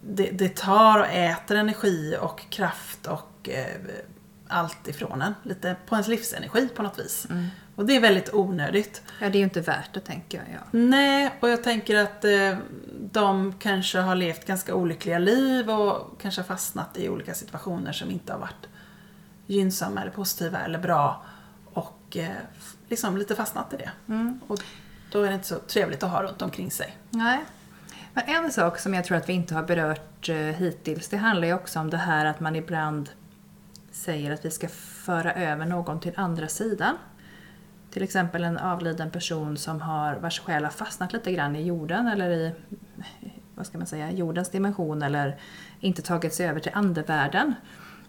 det, 0.00 0.30
det 0.30 0.56
tar 0.56 0.98
och 0.98 1.06
äter 1.06 1.56
energi 1.56 2.16
och 2.20 2.50
kraft 2.50 3.06
och 3.06 3.48
eh, 3.48 3.76
allt 4.48 4.88
ifrån 4.88 5.22
en. 5.22 5.34
Lite 5.42 5.76
på 5.86 5.94
ens 5.94 6.08
livsenergi 6.08 6.68
på 6.68 6.82
något 6.82 6.98
vis. 6.98 7.26
Och 7.74 7.86
det 7.86 7.96
är 7.96 8.00
väldigt 8.00 8.34
onödigt. 8.34 9.02
Ja, 9.20 9.28
det 9.28 9.36
är 9.36 9.40
ju 9.40 9.44
inte 9.44 9.60
värt 9.60 9.94
det 9.94 10.00
tänker 10.00 10.38
jag. 10.38 10.46
Ja. 10.52 10.60
Nej, 10.70 11.30
och 11.40 11.48
jag 11.48 11.64
tänker 11.64 11.96
att 11.96 12.24
eh, 12.24 12.56
de 13.12 13.52
kanske 13.58 13.98
har 13.98 14.14
levt 14.14 14.46
ganska 14.46 14.74
olyckliga 14.74 15.18
liv 15.18 15.70
och 15.70 16.20
kanske 16.20 16.42
fastnat 16.42 16.98
i 16.98 17.08
olika 17.08 17.34
situationer 17.34 17.92
som 17.92 18.10
inte 18.10 18.32
har 18.32 18.40
varit 18.40 18.68
gynnsamma 19.48 20.00
eller 20.00 20.10
positiva 20.10 20.58
eller 20.58 20.78
bra. 20.78 21.24
Och 21.64 22.16
eh, 22.16 22.28
liksom 22.88 23.16
lite 23.16 23.34
fastnat 23.34 23.72
i 23.72 23.76
det. 23.76 23.90
Och 24.46 24.58
då 25.12 25.22
är 25.22 25.28
det 25.28 25.34
inte 25.34 25.46
så 25.46 25.58
trevligt 25.58 26.02
att 26.02 26.10
ha 26.10 26.22
runt 26.22 26.42
omkring 26.42 26.70
sig. 26.70 26.96
Nej. 27.10 27.44
Men 28.14 28.24
en 28.44 28.52
sak 28.52 28.78
som 28.78 28.94
jag 28.94 29.04
tror 29.04 29.16
att 29.16 29.28
vi 29.28 29.32
inte 29.32 29.54
har 29.54 29.62
berört 29.62 30.28
eh, 30.28 30.36
hittills, 30.36 31.08
det 31.08 31.16
handlar 31.16 31.48
ju 31.48 31.54
också 31.54 31.80
om 31.80 31.90
det 31.90 31.96
här 31.96 32.24
att 32.24 32.40
man 32.40 32.56
ibland 32.56 33.10
säger 33.92 34.30
att 34.30 34.44
vi 34.44 34.50
ska 34.50 34.68
föra 34.68 35.32
över 35.32 35.66
någon 35.66 36.00
till 36.00 36.12
andra 36.16 36.48
sidan. 36.48 36.96
Till 37.90 38.02
exempel 38.02 38.44
en 38.44 38.58
avliden 38.58 39.10
person 39.10 39.56
som 39.56 39.80
har, 39.80 40.14
vars 40.14 40.40
själ 40.40 40.64
har 40.64 40.70
fastnat 40.70 41.12
lite 41.12 41.32
grann 41.32 41.56
i 41.56 41.62
jorden 41.62 42.06
eller 42.06 42.30
i 42.30 42.54
vad 43.54 43.66
ska 43.66 43.78
man 43.78 43.86
säga, 43.86 44.10
jordens 44.10 44.50
dimension 44.50 45.02
eller 45.02 45.38
inte 45.80 46.02
tagit 46.02 46.34
sig 46.34 46.48
över 46.48 46.60
till 46.60 46.72
andevärlden. 46.74 47.54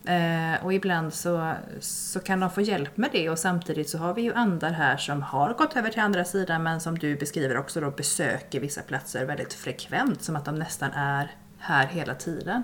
Eh, 0.10 0.65
och 0.65 0.74
ibland 0.74 1.13
så, 1.13 1.54
så 1.80 2.19
kan 2.19 2.39
de 2.39 2.52
få 2.52 2.62
hjälp 2.62 2.98
med 2.98 3.10
det 3.12 3.30
och 3.30 3.39
samtidigt 3.39 3.89
så 3.89 3.98
har 3.98 4.13
vi 4.13 4.22
ju 4.22 4.34
andar 4.34 4.72
här 4.72 4.98
som 4.98 5.22
har 5.22 5.54
gått 5.54 5.76
över 5.76 5.89
till 5.89 6.02
andra 6.02 6.26
sidan 6.26 6.63
men 6.63 6.82
som 6.82 7.00
du 7.00 7.15
beskriver 7.15 7.58
också 7.58 7.82
då 7.82 7.91
besöker 7.91 8.60
vissa 8.60 8.82
platser 8.82 9.26
väldigt 9.26 9.54
frekvent 9.54 10.22
som 10.22 10.36
att 10.36 10.45
de 10.45 10.56
nästan 10.56 10.91
är 10.91 11.32
här 11.58 11.88
hela 11.88 12.15
tiden. 12.15 12.63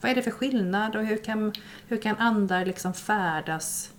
Vad 0.00 0.10
är 0.10 0.14
det 0.14 0.22
för 0.22 0.30
skillnad 0.30 0.96
och 0.96 1.04
hur 1.04 1.24
kan, 1.24 1.52
hur 1.88 2.02
kan 2.02 2.16
andar 2.16 2.64
liksom 2.64 2.94
färdas 2.94 3.90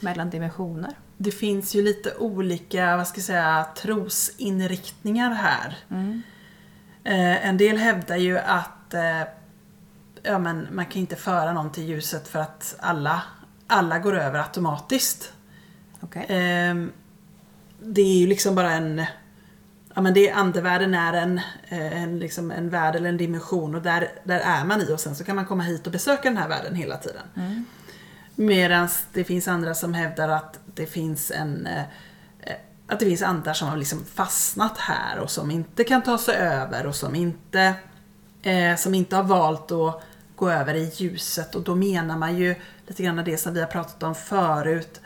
mellan 0.00 0.30
dimensioner? 0.30 0.92
Det 1.16 1.30
finns 1.30 1.74
ju 1.74 1.82
lite 1.82 2.14
olika, 2.18 2.96
vad 2.96 3.08
ska 3.08 3.18
jag 3.18 3.24
säga, 3.24 3.66
trosinriktningar 3.76 5.30
här. 5.30 5.76
Eh, 7.04 7.48
en 7.48 7.56
del 7.56 7.76
hävdar 7.76 8.16
ju 8.16 8.38
att 8.38 8.94
eh, 8.94 9.22
ja, 10.26 10.38
men 10.38 10.68
man 10.70 10.86
kan 10.86 11.00
inte 11.00 11.16
föra 11.16 11.52
någon 11.52 11.72
till 11.72 11.84
ljuset 11.84 12.28
för 12.28 12.38
att 12.38 12.76
alla, 12.78 13.22
alla 13.66 13.98
går 13.98 14.18
över 14.18 14.38
automatiskt. 14.38 15.32
Okej? 16.00 16.26
Ehm, 16.28 16.92
det 17.80 18.00
är 18.00 18.18
ju 18.18 18.26
liksom 18.26 18.54
bara 18.54 18.72
en... 18.72 19.04
Ja 19.94 20.02
men 20.02 20.14
det, 20.14 20.30
andevärlden 20.30 20.94
är 20.94 21.12
en, 21.12 21.40
eh, 21.68 22.02
en, 22.02 22.18
liksom 22.18 22.50
en 22.50 22.70
värld 22.70 22.96
eller 22.96 23.08
en 23.08 23.16
dimension 23.16 23.74
och 23.74 23.82
där, 23.82 24.08
där 24.24 24.40
är 24.40 24.64
man 24.64 24.80
i 24.80 24.92
och 24.92 25.00
sen 25.00 25.14
så 25.14 25.24
kan 25.24 25.36
man 25.36 25.46
komma 25.46 25.62
hit 25.62 25.86
och 25.86 25.92
besöka 25.92 26.28
den 26.28 26.38
här 26.38 26.48
världen 26.48 26.74
hela 26.74 26.96
tiden. 26.96 27.22
Medan 28.34 28.88
det 29.12 29.24
finns 29.24 29.48
andra 29.48 29.74
som 29.74 29.94
hävdar 29.94 30.28
att 30.28 30.58
det 30.74 30.86
finns 30.86 31.30
en 31.30 31.66
eh, 31.66 31.84
eh, 32.40 32.56
att 32.86 32.98
det 32.98 33.06
finns 33.06 33.22
andar 33.22 33.54
som 33.54 33.68
har 33.68 33.76
liksom 33.76 34.04
fastnat 34.04 34.78
här 34.78 35.18
och 35.18 35.30
som 35.30 35.50
inte 35.50 35.84
kan 35.84 36.02
ta 36.02 36.18
sig 36.18 36.36
över 36.36 36.86
och 36.86 36.94
som 36.94 37.14
inte, 37.14 37.74
eh, 38.42 38.76
som 38.76 38.94
inte 38.94 39.16
har 39.16 39.22
valt 39.22 39.72
att 39.72 40.02
gå 40.36 40.50
över 40.50 40.74
i 40.74 40.92
ljuset. 40.94 41.54
Och 41.54 41.62
då 41.62 41.74
menar 41.74 42.18
man 42.18 42.36
ju 42.36 42.54
lite 42.86 43.02
grann 43.02 43.24
det 43.24 43.36
som 43.36 43.54
vi 43.54 43.60
har 43.60 43.66
pratat 43.66 44.02
om 44.02 44.14
förut. 44.14 45.00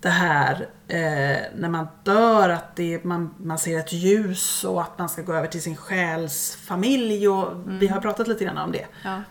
Det 0.00 0.08
här 0.08 0.68
eh, 0.88 1.38
när 1.56 1.68
man 1.68 1.86
dör, 2.02 2.48
att 2.48 2.76
det, 2.76 3.04
man, 3.04 3.34
man 3.38 3.58
ser 3.58 3.78
ett 3.78 3.92
ljus 3.92 4.64
och 4.64 4.82
att 4.82 4.98
man 4.98 5.08
ska 5.08 5.22
gå 5.22 5.32
över 5.34 5.48
till 5.48 5.62
sin 5.62 5.76
själs 5.76 6.58
familj. 6.64 7.28
Och 7.28 7.52
Vi 7.66 7.86
har 7.86 8.00
pratat 8.00 8.28
lite 8.28 8.44
grann 8.44 8.58
om 8.58 8.72
det. 8.72 8.86
Ja. 9.04 9.22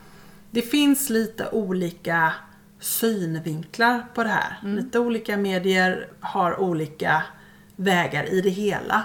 Det 0.51 0.61
finns 0.61 1.09
lite 1.09 1.49
olika 1.51 2.33
synvinklar 2.79 4.05
på 4.13 4.23
det 4.23 4.29
här. 4.29 4.59
Lite 4.63 4.99
olika 4.99 5.37
medier 5.37 6.07
har 6.19 6.59
olika 6.59 7.23
vägar 7.75 8.33
i 8.33 8.41
det 8.41 8.49
hela. 8.49 9.03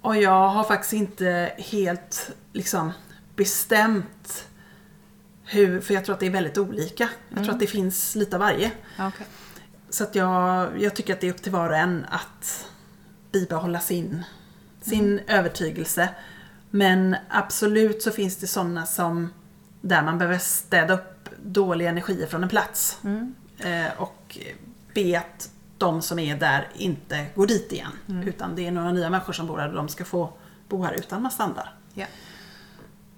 Och 0.00 0.16
jag 0.16 0.48
har 0.48 0.64
faktiskt 0.64 0.92
inte 0.92 1.52
helt 1.58 2.30
liksom 2.52 2.92
bestämt 3.36 4.48
hur, 5.54 5.80
för 5.80 5.94
jag 5.94 6.04
tror 6.04 6.14
att 6.14 6.20
det 6.20 6.26
är 6.26 6.30
väldigt 6.30 6.58
olika. 6.58 7.08
Jag 7.28 7.44
tror 7.44 7.54
att 7.54 7.60
det 7.60 7.66
finns 7.66 8.14
lite 8.14 8.36
av 8.36 8.40
varje. 8.40 8.70
Okej. 8.98 9.26
Så 9.90 10.04
att 10.04 10.14
jag, 10.14 10.70
jag 10.82 10.96
tycker 10.96 11.12
att 11.14 11.20
det 11.20 11.26
är 11.26 11.30
upp 11.30 11.42
till 11.42 11.52
var 11.52 11.70
och 11.70 11.76
en 11.76 12.06
att 12.10 12.68
bibehålla 13.32 13.80
sin, 13.80 14.22
sin 14.80 15.20
övertygelse. 15.26 16.08
Men 16.70 17.16
absolut 17.28 18.02
så 18.02 18.10
finns 18.10 18.36
det 18.36 18.46
sådana 18.46 18.86
som 18.86 19.32
där 19.80 20.02
man 20.02 20.18
behöver 20.18 20.38
städa 20.38 20.94
upp 20.94 21.28
dåliga 21.42 21.88
energier 21.88 22.26
från 22.26 22.42
en 22.42 22.48
plats. 22.48 22.98
Eh, 23.58 23.92
och 23.96 24.38
be 24.94 25.18
att 25.18 25.50
de 25.78 26.02
som 26.02 26.18
är 26.18 26.36
där 26.36 26.68
inte 26.74 27.26
går 27.34 27.46
dit 27.46 27.72
igen. 27.72 27.92
Utan 28.26 28.56
det 28.56 28.66
är 28.66 28.70
några 28.70 28.92
nya 28.92 29.10
människor 29.10 29.32
som 29.32 29.46
bor 29.46 29.58
här 29.58 29.68
och 29.68 29.74
de 29.74 29.88
ska 29.88 30.04
få 30.04 30.32
bo 30.68 30.82
här 30.82 30.92
utan 30.92 31.22
massa 31.22 31.42
andra. 31.42 31.68
Ja, 31.94 32.06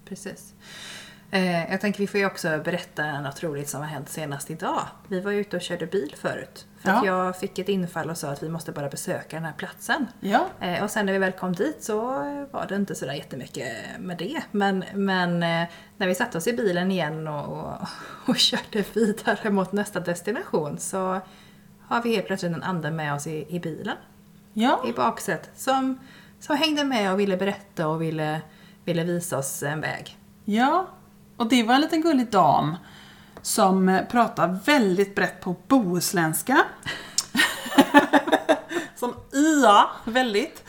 precis. 0.05 0.53
Eh, 1.31 1.71
jag 1.71 1.81
tänker 1.81 1.99
vi 2.01 2.07
får 2.07 2.21
ju 2.21 2.27
också 2.27 2.61
berätta 2.65 3.21
något 3.21 3.43
roligt 3.43 3.69
som 3.69 3.81
har 3.81 3.89
hänt 3.89 4.09
senast 4.09 4.51
idag. 4.51 4.83
Vi 5.09 5.21
var 5.21 5.31
ju 5.31 5.41
ute 5.41 5.57
och 5.57 5.63
körde 5.63 5.87
bil 5.87 6.15
förut. 6.19 6.67
För 6.79 6.91
att 6.91 7.05
Ja. 7.05 7.07
jag 7.27 7.39
fick 7.39 7.59
ett 7.59 7.69
infall 7.69 8.11
och 8.11 8.17
sa 8.19 8.29
att 8.31 8.43
vi 8.43 8.49
måste 8.49 8.73
bara 8.73 8.89
besöka 8.89 9.37
den 9.37 9.45
här 9.45 9.53
platsen. 9.53 10.07
Ja, 10.21 10.47
Eh, 10.61 10.83
och 10.85 10.91
sen 10.91 11.07
när 11.07 11.13
vi 11.13 11.19
väl 11.19 11.33
kom 11.33 11.53
dit 11.53 11.85
så 11.85 12.01
var 12.51 12.67
det 12.69 12.77
inte 12.77 12.95
sådär 12.95 13.13
jättemycket 13.13 13.67
med 13.99 14.17
det. 14.19 14.43
Men, 14.51 14.85
men 14.95 15.43
eh, 15.43 15.69
när 15.97 16.07
vi 16.07 16.15
satte 16.15 16.39
oss 16.39 16.47
i 16.47 16.53
bilen 16.53 16.91
igen 16.91 17.29
och, 17.29 17.59
och, 17.59 17.89
och 18.27 18.37
körde 18.37 18.85
vidare 18.93 19.51
mot 19.51 19.73
nästa 19.73 20.01
destination 20.01 20.79
så 20.79 21.21
har 21.89 22.03
vi 22.03 22.15
helt 22.15 22.27
plötsligt 22.27 22.53
en 22.53 22.63
ande 22.63 22.91
med 22.91 23.15
oss 23.15 23.27
i, 23.27 23.47
i 23.57 23.61
bilen, 23.61 23.97
ja, 24.53 24.85
i 24.89 24.93
baksätet, 24.93 25.51
som, 25.57 25.99
som 26.41 26.57
hängde 26.57 26.85
med 26.85 27.13
och 27.13 27.21
ville 27.21 27.37
berätta 27.37 27.89
och 27.89 28.03
ville, 28.03 28.41
ville 28.85 29.05
visa 29.05 29.39
oss 29.39 29.63
en 29.63 29.81
väg. 29.81 30.19
ja. 30.45 30.87
Och 31.37 31.49
det 31.49 31.63
var 31.63 31.75
en 31.75 31.81
liten 31.81 32.01
gullig 32.01 32.31
dam 32.31 32.77
som 33.43 34.01
pratar 34.11 34.59
väldigt 34.65 35.15
brett 35.15 35.41
på 35.41 35.57
bohuslänska. 35.69 36.65
som 38.97 39.15
ia 39.33 39.87
väldigt. 40.05 40.65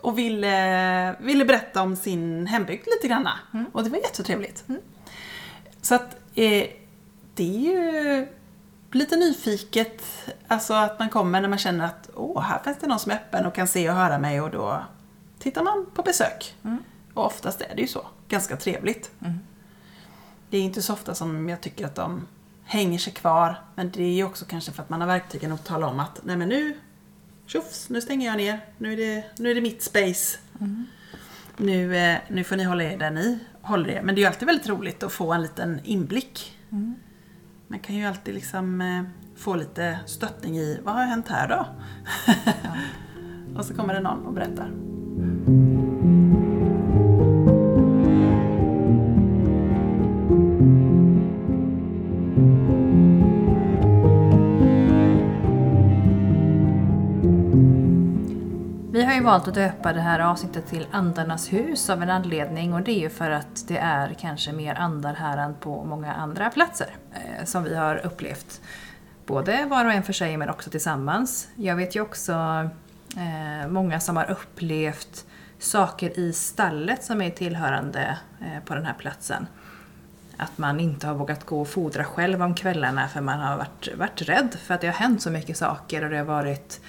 och 0.00 0.18
ville, 0.18 1.16
ville 1.20 1.44
berätta 1.44 1.82
om 1.82 1.96
sin 1.96 2.46
hembygd 2.46 2.86
lite 2.86 3.08
granna. 3.08 3.38
Och 3.72 3.84
det 3.84 3.90
var 3.90 3.98
jättetrevligt. 3.98 4.64
Så 5.82 5.94
att 5.94 6.14
eh, 6.34 6.66
det 7.34 7.56
är 7.56 7.60
ju 7.60 8.26
lite 8.92 9.16
nyfiket, 9.16 10.04
alltså 10.48 10.74
att 10.74 10.98
man 10.98 11.08
kommer 11.08 11.40
när 11.40 11.48
man 11.48 11.58
känner 11.58 11.84
att 11.84 12.10
åh, 12.14 12.42
här 12.42 12.62
finns 12.64 12.78
det 12.78 12.86
någon 12.86 12.98
som 12.98 13.12
är 13.12 13.16
öppen 13.16 13.46
och 13.46 13.54
kan 13.54 13.68
se 13.68 13.90
och 13.90 13.96
höra 13.96 14.18
mig 14.18 14.40
och 14.40 14.50
då 14.50 14.82
tittar 15.38 15.62
man 15.62 15.86
på 15.94 16.02
besök. 16.02 16.54
Och 17.14 17.26
oftast 17.26 17.60
är 17.60 17.74
det 17.76 17.82
ju 17.82 17.88
så, 17.88 18.06
ganska 18.28 18.56
trevligt. 18.56 19.10
Det 20.52 20.58
är 20.58 20.62
inte 20.62 20.82
så 20.82 20.92
ofta 20.92 21.14
som 21.14 21.48
jag 21.48 21.60
tycker 21.60 21.86
att 21.86 21.94
de 21.94 22.26
hänger 22.64 22.98
sig 22.98 23.12
kvar, 23.12 23.56
men 23.74 23.90
det 23.90 24.02
är 24.02 24.14
ju 24.14 24.24
också 24.24 24.44
kanske 24.44 24.72
för 24.72 24.82
att 24.82 24.90
man 24.90 25.00
har 25.00 25.08
verktygen 25.08 25.52
att 25.52 25.64
tala 25.64 25.86
om 25.86 26.00
att 26.00 26.20
nej 26.24 26.36
men 26.36 26.48
nu, 26.48 26.74
tjofs, 27.46 27.88
nu 27.90 28.00
stänger 28.00 28.26
jag 28.26 28.36
ner, 28.36 28.60
nu 28.78 28.92
är 28.92 28.96
det, 28.96 29.24
nu 29.38 29.50
är 29.50 29.54
det 29.54 29.60
mitt 29.60 29.82
space. 29.82 30.38
Nu, 31.56 31.96
eh, 31.96 32.18
nu 32.28 32.44
får 32.44 32.56
ni 32.56 32.64
hålla 32.64 32.84
er 32.84 32.98
där 32.98 33.10
ni 33.10 33.38
håller 33.62 33.90
er. 33.90 34.02
Men 34.02 34.14
det 34.14 34.18
är 34.18 34.22
ju 34.22 34.28
alltid 34.28 34.46
väldigt 34.46 34.68
roligt 34.68 35.02
att 35.02 35.12
få 35.12 35.32
en 35.32 35.42
liten 35.42 35.80
inblick. 35.84 36.58
Man 37.68 37.78
kan 37.78 37.96
ju 37.96 38.04
alltid 38.04 38.34
liksom 38.34 38.80
eh, 38.80 39.02
få 39.36 39.54
lite 39.54 39.98
stöttning 40.06 40.58
i, 40.58 40.80
vad 40.82 40.94
har 40.94 41.04
hänt 41.04 41.28
här 41.28 41.48
då? 41.48 41.66
och 43.58 43.64
så 43.64 43.74
kommer 43.74 43.94
det 43.94 44.00
någon 44.00 44.26
och 44.26 44.32
berättar. 44.32 44.70
Ju 59.22 59.26
valt 59.26 59.48
att 59.48 59.54
döpa 59.54 59.92
det 59.92 60.00
här 60.00 60.20
avsnittet 60.20 60.66
till 60.66 60.86
Andarnas 60.90 61.52
hus 61.52 61.90
av 61.90 62.02
en 62.02 62.10
anledning 62.10 62.74
och 62.74 62.82
det 62.82 62.92
är 62.92 63.00
ju 63.00 63.10
för 63.10 63.30
att 63.30 63.68
det 63.68 63.78
är 63.78 64.14
kanske 64.20 64.52
mer 64.52 64.74
andar 64.74 65.14
här 65.14 65.38
än 65.38 65.54
på 65.54 65.84
många 65.84 66.12
andra 66.12 66.50
platser 66.50 66.96
eh, 67.12 67.44
som 67.44 67.64
vi 67.64 67.76
har 67.76 68.06
upplevt. 68.06 68.60
Både 69.26 69.64
var 69.64 69.84
och 69.84 69.92
en 69.92 70.02
för 70.02 70.12
sig 70.12 70.36
men 70.36 70.50
också 70.50 70.70
tillsammans. 70.70 71.48
Jag 71.56 71.76
vet 71.76 71.96
ju 71.96 72.00
också 72.00 72.32
eh, 73.16 73.68
många 73.68 74.00
som 74.00 74.16
har 74.16 74.30
upplevt 74.30 75.24
saker 75.58 76.18
i 76.18 76.32
stallet 76.32 77.04
som 77.04 77.22
är 77.22 77.30
tillhörande 77.30 78.18
eh, 78.40 78.64
på 78.64 78.74
den 78.74 78.86
här 78.86 78.94
platsen. 78.98 79.46
Att 80.36 80.58
man 80.58 80.80
inte 80.80 81.06
har 81.06 81.14
vågat 81.14 81.44
gå 81.44 81.60
och 81.60 81.68
fodra 81.68 82.04
själv 82.04 82.42
om 82.42 82.54
kvällarna 82.54 83.08
för 83.08 83.20
man 83.20 83.40
har 83.40 83.56
varit, 83.56 83.88
varit 83.96 84.22
rädd 84.22 84.56
för 84.64 84.74
att 84.74 84.80
det 84.80 84.86
har 84.86 84.94
hänt 84.94 85.22
så 85.22 85.30
mycket 85.30 85.56
saker 85.56 86.04
och 86.04 86.10
det 86.10 86.16
har 86.16 86.24
varit 86.24 86.80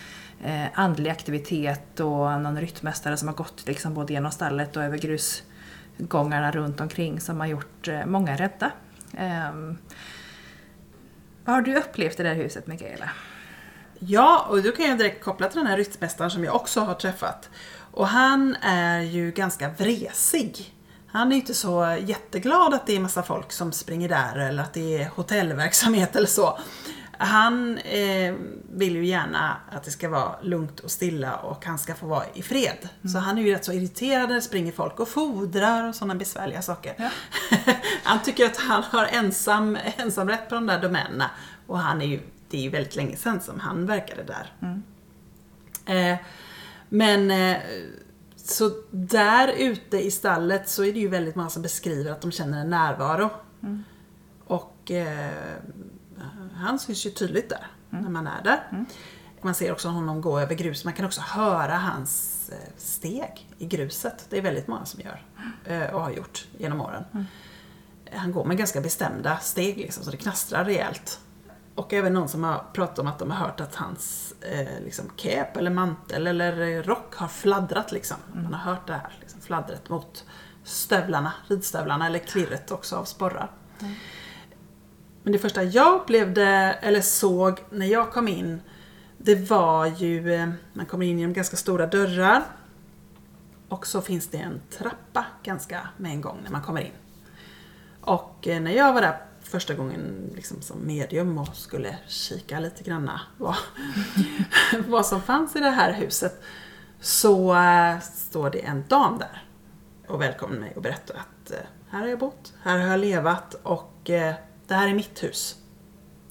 eh, 0.44 0.66
andlig 0.74 1.10
aktivitet 1.10 2.00
och 2.00 2.42
någon 2.42 2.62
ryttmästare 2.62 3.18
som 3.18 3.28
har 3.28 3.36
gått 3.36 3.68
liksom 3.68 3.94
både 3.94 4.14
genom 4.14 4.32
stallet 4.32 4.78
och 4.78 4.84
över 4.84 4.98
grusgångarna 4.98 6.52
runt 6.52 6.82
omkring 6.82 7.20
som 7.20 7.40
har 7.40 7.48
gjort 7.48 7.88
eh, 7.88 8.06
många 8.06 8.36
rädda. 8.36 8.72
Eh, 9.18 9.54
vad 11.46 11.56
har 11.56 11.62
du 11.62 11.76
upplevt 11.76 12.20
i 12.20 12.24
det 12.24 12.30
här 12.30 12.36
huset 12.36 12.68
Mikaela? 12.68 13.10
Ja, 14.00 14.46
och 14.50 14.64
då 14.64 14.72
kan 14.72 14.86
jag 14.86 14.98
direkt 14.98 15.24
koppla 15.24 15.48
till 15.48 15.60
den 15.60 15.68
här 15.68 15.78
ryttmästaren 15.78 16.32
som 16.32 16.44
jag 16.44 16.56
också 16.56 16.82
har 16.82 16.94
träffat. 16.94 17.50
Och 17.92 18.08
han 18.08 18.56
är 18.62 19.02
ju 19.02 19.32
ganska 19.32 19.70
vresig. 19.70 20.74
Han 21.08 21.32
är 21.32 21.36
inte 21.36 21.54
så 21.54 21.98
jätteglad 22.02 22.74
att 22.74 22.88
det 22.88 22.96
är 22.96 23.00
massa 23.00 23.24
folk 23.24 23.52
som 23.52 23.72
springer 23.72 24.10
där 24.10 24.38
eller 24.38 24.64
att 24.64 24.74
det 24.74 25.02
är 25.02 25.10
hotellverksamhet 25.10 26.16
eller 26.16 26.28
så. 26.28 26.60
Han 27.24 27.78
eh, 27.78 28.36
vill 28.74 28.96
ju 28.96 29.06
gärna 29.06 29.58
att 29.72 29.84
det 29.84 29.92
ska 29.92 30.10
vara 30.10 30.36
lugnt 30.42 30.80
och 30.80 30.92
stilla 30.92 31.36
och 31.36 31.66
han 31.66 31.80
ska 31.80 31.96
få 31.96 32.08
vara 32.08 32.24
i 32.34 32.42
fred. 32.42 32.90
Så 33.12 33.18
han 33.18 33.38
är 33.38 33.42
ju 33.42 33.52
rätt 33.52 33.66
så 33.66 33.74
irriterad 33.74 34.30
när 34.30 34.36
det 34.36 34.42
springer 34.42 34.72
folk 34.72 35.00
och 35.00 35.08
fodrar 35.08 35.90
och 35.90 35.96
sådana 35.96 36.16
besvärliga 36.16 36.62
saker. 36.62 36.94
Ja. 36.98 37.10
han 38.04 38.24
tycker 38.24 38.46
att 38.46 38.58
han 38.58 38.84
har 38.84 39.06
ensam, 39.06 39.78
ensamrätt 39.98 40.50
på 40.50 40.56
de 40.56 40.68
där 40.68 40.82
domänerna. 40.82 41.32
Och 41.68 41.80
han 41.80 42.02
är 42.02 42.06
ju, 42.06 42.20
det 42.50 42.58
är 42.58 42.62
ju 42.62 42.70
väldigt 42.70 42.96
länge 42.96 43.16
sedan 43.16 43.42
som 43.42 43.60
han 43.60 43.86
verkade 43.86 44.24
där. 44.24 44.54
Eh, 45.86 46.18
men 46.90 47.32
eh, 47.32 47.58
så 48.36 48.72
där 48.92 49.48
ute 49.48 49.98
i 49.98 50.12
stallet 50.12 50.70
så 50.70 50.84
är 50.84 50.94
det 50.94 51.00
ju 51.00 51.08
väldigt 51.08 51.36
många 51.36 51.50
som 51.50 51.62
beskriver 51.62 52.12
att 52.12 52.22
de 52.22 52.32
känner 52.32 52.62
en 52.62 52.70
närvaro. 52.70 53.30
Och 54.46 54.92
eh, 54.92 55.32
han 56.64 56.80
syns 56.80 57.06
ju 57.06 57.10
tydligt 57.10 57.50
där 57.50 57.68
när 57.90 58.10
man 58.10 58.28
är 58.28 58.44
där. 58.44 58.86
Man 59.42 59.56
ser 59.56 59.72
också 59.72 59.88
honom 59.88 60.22
gå 60.22 60.40
över 60.40 60.56
grus. 60.56 60.86
Man 60.86 60.94
kan 60.94 61.06
också 61.06 61.22
höra 61.22 61.76
hans 61.76 62.50
eh, 62.50 62.70
steg 62.78 63.50
i 63.58 63.66
gruset. 63.66 64.26
Det 64.30 64.38
är 64.38 64.42
väldigt 64.42 64.68
många 64.68 64.86
som 64.86 65.02
gör 65.02 65.24
eh, 65.66 65.94
och 65.94 66.02
har 66.02 66.12
gjort 66.12 66.48
genom 66.58 66.82
åren. 66.82 67.28
Han 68.12 68.32
går 68.32 68.46
med 68.46 68.58
ganska 68.58 68.82
bestämda 68.82 69.38
steg 69.38 69.78
liksom, 69.78 70.04
så 70.04 70.12
det 70.12 70.18
knastrar 70.18 70.66
rejält. 70.66 71.20
Och 71.76 71.94
även 71.94 72.14
någon 72.14 72.30
som 72.30 72.44
har 72.44 72.66
pratat 72.74 73.00
om 73.00 73.08
att 73.08 73.20
de 73.20 73.32
har 73.32 73.46
hört 73.46 73.60
att 73.60 73.76
hans 73.76 74.34
eh, 74.42 74.84
liksom, 74.84 75.06
cap 75.16 75.58
eller 75.58 75.72
mantel 75.72 76.28
eller 76.28 76.84
rock 76.84 77.16
har 77.16 77.28
fladdrat 77.28 77.92
liksom. 77.92 78.18
Man 78.34 78.54
har 78.54 78.72
hört 78.72 78.88
det 78.88 78.94
här 78.94 79.18
liksom, 79.20 79.42
fladdret 79.42 79.90
mot 79.90 80.26
stövlarna, 80.64 81.34
ridstövlarna 81.48 82.08
eller 82.08 82.20
klirret 82.20 82.72
också 82.72 82.96
av 82.96 83.04
sporrar. 83.04 83.52
Men 85.24 85.34
det 85.34 85.40
första 85.40 85.64
jag 85.64 85.96
upplevde 85.96 86.46
eller 86.82 87.02
såg 87.02 87.60
när 87.70 87.86
jag 87.86 88.12
kom 88.12 88.28
in 88.28 88.62
det 89.26 89.36
var 89.50 89.86
ju, 89.86 90.34
eh, 90.34 90.50
man 90.74 90.86
kommer 90.86 91.06
in 91.06 91.20
genom 91.20 91.34
ganska 91.34 91.58
stora 91.58 91.88
dörrar 91.88 92.44
och 93.70 93.88
så 93.88 94.02
finns 94.02 94.28
det 94.28 94.38
en 94.38 94.62
trappa 94.70 95.26
ganska 95.44 95.90
med 95.98 96.12
en 96.12 96.22
gång 96.22 96.40
när 96.44 96.52
man 96.52 96.62
kommer 96.62 96.82
in. 96.82 96.92
Och 98.02 98.48
eh, 98.48 98.62
när 98.62 98.72
jag 98.72 98.94
var 98.94 99.02
där 99.02 99.18
första 99.42 99.74
gången 99.74 100.32
liksom 100.36 100.62
som 100.62 100.88
medium 100.88 101.38
och 101.38 101.56
skulle 101.56 101.98
kika 102.08 102.60
lite 102.60 102.84
granna 102.84 103.22
vad, 103.38 103.56
vad 104.88 105.06
som 105.06 105.22
fanns 105.22 105.56
i 105.56 105.60
det 105.60 105.70
här 105.70 105.94
huset 105.94 106.44
så 107.00 107.56
eh, 107.56 108.00
står 108.00 108.50
det 108.50 108.60
en 108.60 108.84
dam 108.88 109.18
där 109.18 109.44
och 110.08 110.22
välkomnar 110.22 110.60
mig 110.60 110.74
och 110.76 110.82
berättar 110.82 111.16
att 111.16 111.52
här 111.90 112.00
har 112.00 112.08
jag 112.08 112.20
bott, 112.20 112.54
här 112.64 112.80
har 112.80 112.88
jag 112.88 113.00
levat 113.00 113.54
och 113.64 114.10
det 114.68 114.74
här 114.74 114.88
är 114.88 114.94
mitt 114.94 115.24
hus. 115.24 115.56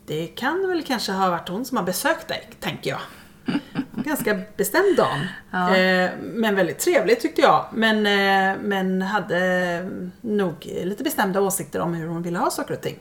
Det 0.07 0.27
kan 0.27 0.69
väl 0.69 0.83
kanske 0.83 1.13
ha 1.13 1.31
varit 1.31 1.49
hon 1.49 1.65
som 1.65 1.77
har 1.77 1.85
besökt 1.85 2.29
dig, 2.29 2.51
tänker 2.61 2.91
jag. 2.91 3.01
Ganska 4.05 4.41
bestämd 4.57 4.97
dam. 4.97 5.19
Ja. 5.51 5.77
Eh, 5.77 6.11
men 6.21 6.55
väldigt 6.55 6.79
trevlig 6.79 7.21
tyckte 7.21 7.41
jag. 7.41 7.67
Men, 7.73 7.97
eh, 8.07 8.61
men 8.63 9.03
hade 9.03 9.91
nog 10.21 10.55
lite 10.85 11.05
bestämda 11.05 11.41
åsikter 11.41 11.81
om 11.81 11.95
hur 11.95 12.07
hon 12.09 12.23
ville 12.23 12.39
ha 12.39 12.51
saker 12.51 12.75
och 12.75 12.81
ting. 12.81 12.99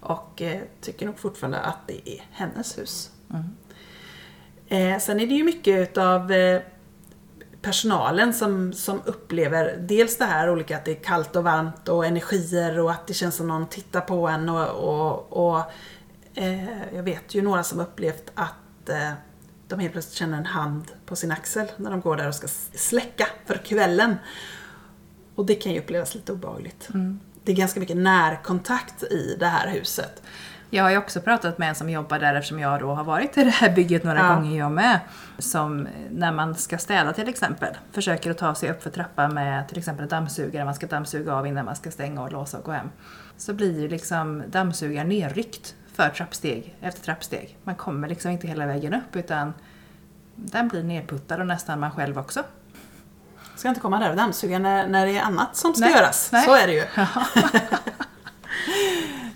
Och 0.00 0.42
eh, 0.42 0.60
tycker 0.80 1.06
nog 1.06 1.18
fortfarande 1.18 1.58
att 1.60 1.86
det 1.86 2.08
är 2.10 2.22
hennes 2.30 2.78
hus. 2.78 3.10
Eh, 4.68 4.98
sen 4.98 5.20
är 5.20 5.26
det 5.26 5.34
ju 5.34 5.44
mycket 5.44 5.80
utav 5.88 6.32
personalen 7.62 8.34
som, 8.34 8.72
som 8.72 9.00
upplever 9.04 9.76
dels 9.76 10.18
det 10.18 10.24
här 10.24 10.50
olika 10.50 10.76
att 10.76 10.84
det 10.84 10.90
är 10.90 11.02
kallt 11.02 11.36
och 11.36 11.44
varmt 11.44 11.88
och 11.88 12.06
energier 12.06 12.78
och 12.78 12.90
att 12.90 13.06
det 13.06 13.14
känns 13.14 13.36
som 13.36 13.48
någon 13.48 13.66
tittar 13.66 14.00
på 14.00 14.28
en 14.28 14.48
och, 14.48 14.68
och, 14.68 15.46
och 15.46 15.62
eh, 16.34 16.94
jag 16.94 17.02
vet 17.02 17.34
ju 17.34 17.42
några 17.42 17.62
som 17.62 17.80
upplevt 17.80 18.30
att 18.34 18.88
eh, 18.88 19.12
de 19.68 19.78
helt 19.78 19.92
plötsligt 19.92 20.16
känner 20.16 20.38
en 20.38 20.46
hand 20.46 20.84
på 21.06 21.16
sin 21.16 21.32
axel 21.32 21.66
när 21.76 21.90
de 21.90 22.00
går 22.00 22.16
där 22.16 22.28
och 22.28 22.34
ska 22.34 22.48
släcka 22.74 23.26
för 23.46 23.54
kvällen. 23.54 24.16
Och 25.34 25.46
det 25.46 25.54
kan 25.54 25.72
ju 25.72 25.78
upplevas 25.78 26.14
lite 26.14 26.32
obehagligt. 26.32 26.88
det 27.44 27.52
är 27.52 27.56
ganska 27.56 27.80
mycket 27.80 27.96
närkontakt 27.96 29.02
i 29.02 29.36
det 29.40 29.46
här 29.46 29.68
huset. 29.68 30.22
Jag 30.74 30.82
har 30.84 30.90
ju 30.90 30.96
också 30.98 31.20
pratat 31.20 31.58
med 31.58 31.68
en 31.68 31.74
som 31.74 31.90
jobbar 31.90 32.18
där 32.18 32.34
eftersom 32.34 32.58
jag 32.58 32.80
då 32.80 32.94
har 32.94 33.04
varit 33.04 33.38
i 33.38 33.44
det 33.44 33.50
här 33.50 33.70
bygget 33.70 34.04
några 34.04 34.18
Ja. 34.18 34.34
gånger 34.34 34.58
jag 34.58 34.72
med. 34.72 35.00
Som 35.38 35.88
när 36.10 36.32
man 36.32 36.54
ska 36.54 36.78
städa 36.78 37.12
till 37.12 37.28
exempel 37.28 37.76
försöker 37.92 38.30
att 38.30 38.38
ta 38.38 38.54
sig 38.54 38.70
upp 38.70 38.82
för 38.82 38.90
trappan 38.90 39.34
med 39.34 39.68
till 39.68 39.78
exempel 39.78 40.08
dammsugare 40.08 40.64
man 40.64 40.74
ska 40.74 40.86
dammsuga 40.86 41.34
av 41.34 41.46
innan 41.46 41.64
man 41.64 41.76
ska 41.76 41.90
stänga 41.90 42.22
och 42.22 42.32
låsa 42.32 42.58
och 42.58 42.64
gå 42.64 42.72
hem. 42.72 42.90
Så 43.36 43.52
blir 43.54 43.80
ju 43.80 43.88
liksom 43.88 44.42
dammsugaren 44.46 45.08
nerryckt 45.08 45.74
för 45.94 46.08
trappsteg 46.08 46.76
efter 46.80 47.02
trappsteg. 47.02 47.58
Man 47.64 47.74
kommer 47.74 48.08
liksom 48.08 48.30
inte 48.30 48.46
hela 48.46 48.66
vägen 48.66 48.94
upp 48.94 49.16
utan 49.16 49.54
den 50.36 50.68
blir 50.68 50.82
nerputtad 50.82 51.40
och 51.40 51.46
nästan 51.46 51.80
man 51.80 51.90
själv 51.90 52.18
också. 52.18 52.42
Ska 53.56 53.68
inte 53.68 53.80
komma 53.80 53.98
där 53.98 54.10
och 54.10 54.16
dammsuga 54.16 54.58
när, 54.58 54.86
när 54.88 55.06
det 55.06 55.18
är 55.18 55.22
annat 55.22 55.56
som 55.56 55.74
ska 55.74 55.84
Nej, 55.84 55.94
göras. 55.94 56.28
nej. 56.32 56.44
Så 56.44 56.54
är 56.54 56.66
det 56.66 56.72
ju. 56.72 56.84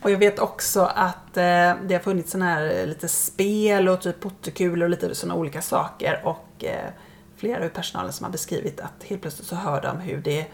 och 0.07 0.13
jag 0.13 0.19
vet 0.19 0.39
också 0.39 0.81
att 0.95 1.37
eh, 1.37 1.75
det 1.87 1.95
har 1.95 1.99
funnits 1.99 2.31
sån 2.31 2.43
här 2.43 2.79
eh, 2.79 2.87
lite 2.87 3.09
spel 3.09 3.89
och 3.89 4.01
typ 4.01 4.21
pottekulor 4.21 4.85
och 4.85 4.91
lite 4.91 5.15
såna 5.15 5.35
olika 5.35 5.63
saker. 5.63 6.21
Och 6.25 6.65
eh, 6.65 6.91
flera 7.37 7.65
ur 7.65 7.69
personalen 7.69 8.13
som 8.13 8.25
har 8.25 8.33
beskrivit 8.33 8.81
att 8.81 9.05
helt 9.05 9.23
plötsligt 9.23 9.49
så 9.49 9.57
hör 9.57 9.83
de 9.83 10.01
hur 10.01 10.21
det 10.23 10.47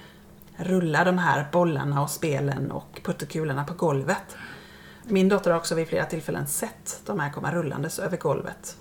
rullar 0.57 1.05
de 1.05 1.19
här 1.19 1.49
bollarna 1.53 2.03
och 2.03 2.11
spelen 2.11 2.71
och 2.71 3.01
puttekulorna 3.05 3.65
på 3.65 3.75
golvet. 3.75 4.37
Min 5.05 5.29
dotter 5.29 5.51
har 5.51 5.59
också 5.59 5.75
vid 5.75 5.88
flera 5.88 6.05
tillfällen 6.05 6.47
sett 6.47 7.01
de 7.07 7.21
här 7.21 7.31
komma 7.31 7.53
rullandes 7.53 7.99
över 7.99 8.17
golvet. 8.17 8.77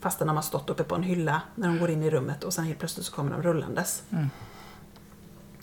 Fastän 0.00 0.26
de 0.26 0.36
har 0.36 0.42
stått 0.42 0.70
uppe 0.70 0.84
på 0.84 0.94
en 0.94 1.02
hylla 1.02 1.42
när 1.54 1.68
de 1.68 1.78
går 1.78 1.90
in 1.90 2.02
i 2.02 2.10
rummet 2.10 2.44
och 2.44 2.52
sen 2.52 2.64
helt 2.64 2.78
plötsligt 2.78 3.06
så 3.06 3.12
kommer 3.12 3.32
de 3.32 3.42
rullandes. 3.42 4.02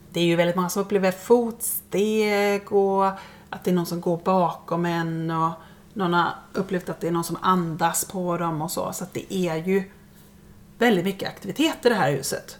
Det 0.10 0.20
är 0.20 0.26
ju 0.26 0.36
väldigt 0.36 0.56
många 0.56 0.70
som 0.70 0.82
upplever 0.82 1.12
fotsteg 1.12 2.72
och 2.74 3.12
att 3.50 3.64
det 3.64 3.72
är 3.72 3.76
någon 3.76 3.86
som 3.86 4.02
går 4.02 4.18
bakom 4.18 4.86
en 4.86 5.32
och 5.32 5.52
någon 5.94 6.14
har 6.14 6.32
upplevt 6.54 6.90
att 6.90 7.00
det 7.00 7.08
är 7.08 7.12
någon 7.12 7.24
som 7.24 7.38
andas 7.42 8.06
på 8.06 8.38
dem 8.38 8.62
och 8.62 8.72
så. 8.72 8.94
Så 8.94 9.04
att 9.04 9.14
det 9.14 9.34
är 9.34 9.56
ju 9.56 9.84
väldigt 10.78 11.06
mycket 11.06 11.30
aktivitet 11.30 11.86
i 11.86 11.90
det 11.90 11.96
här 11.96 12.12
huset. 12.12 12.58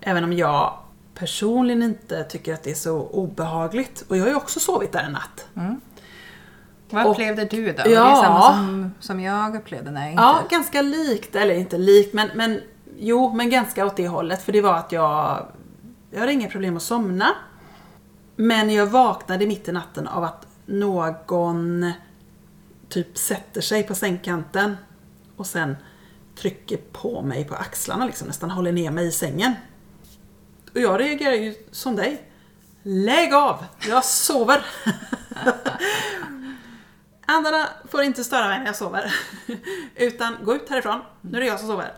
Även 0.00 0.24
om 0.24 0.32
jag 0.32 0.78
personligen 1.14 1.82
inte 1.82 2.24
tycker 2.24 2.54
att 2.54 2.62
det 2.62 2.70
är 2.70 2.74
så 2.74 2.98
obehagligt. 2.98 4.04
Och 4.08 4.16
jag 4.16 4.22
har 4.22 4.28
ju 4.28 4.36
också 4.36 4.60
sovit 4.60 4.92
där 4.92 5.02
en 5.02 5.12
natt. 5.12 5.46
Vad 6.90 7.06
Och- 7.06 7.12
upplevde 7.12 7.44
du 7.44 7.72
då? 7.72 7.78
Ja. 7.78 7.84
Det 7.84 7.94
är 7.94 8.14
samma 8.22 8.42
som, 8.42 8.94
som 9.00 9.20
jag 9.20 9.56
upplevde 9.56 9.90
när 9.90 10.00
jag 10.00 10.10
inte... 10.10 10.22
Ja, 10.22 10.38
ganska 10.50 10.82
likt, 10.82 11.36
eller 11.36 11.54
inte 11.54 11.78
likt, 11.78 12.14
men, 12.14 12.28
men 12.34 12.60
jo, 12.98 13.32
men 13.32 13.50
ganska 13.50 13.86
åt 13.86 13.96
det 13.96 14.08
hållet. 14.08 14.42
För 14.42 14.52
det 14.52 14.60
var 14.60 14.74
att 14.74 14.92
jag, 14.92 15.46
jag 16.10 16.20
hade 16.20 16.32
inga 16.32 16.48
problem 16.48 16.76
att 16.76 16.82
somna. 16.82 17.28
Men 18.36 18.70
jag 18.70 18.86
vaknade 18.86 19.46
mitt 19.46 19.68
i 19.68 19.72
natten 19.72 20.08
av 20.08 20.24
att 20.24 20.46
någon 20.66 21.92
typ 22.88 23.18
sätter 23.18 23.60
sig 23.60 23.82
på 23.82 23.94
sängkanten 23.94 24.76
och 25.36 25.46
sen 25.46 25.76
trycker 26.36 26.76
på 26.92 27.22
mig 27.22 27.44
på 27.44 27.54
axlarna, 27.54 28.06
liksom, 28.06 28.26
nästan 28.26 28.50
håller 28.50 28.72
ner 28.72 28.90
mig 28.90 29.06
i 29.06 29.12
sängen. 29.12 29.52
Och 30.74 30.80
jag 30.80 31.00
reagerar 31.00 31.34
ju 31.34 31.54
som 31.70 31.96
dig. 31.96 32.22
Lägg 32.82 33.34
av! 33.34 33.64
Jag 33.88 34.04
sover! 34.04 34.66
Andarna 37.26 37.68
får 37.90 38.02
inte 38.02 38.24
störa 38.24 38.48
mig 38.48 38.58
när 38.58 38.66
jag 38.66 38.76
sover. 38.76 39.14
Utan 39.96 40.36
gå 40.42 40.54
ut 40.54 40.68
härifrån, 40.68 41.00
nu 41.20 41.36
är 41.36 41.40
det 41.40 41.46
jag 41.46 41.58
som 41.58 41.68
sover. 41.68 41.92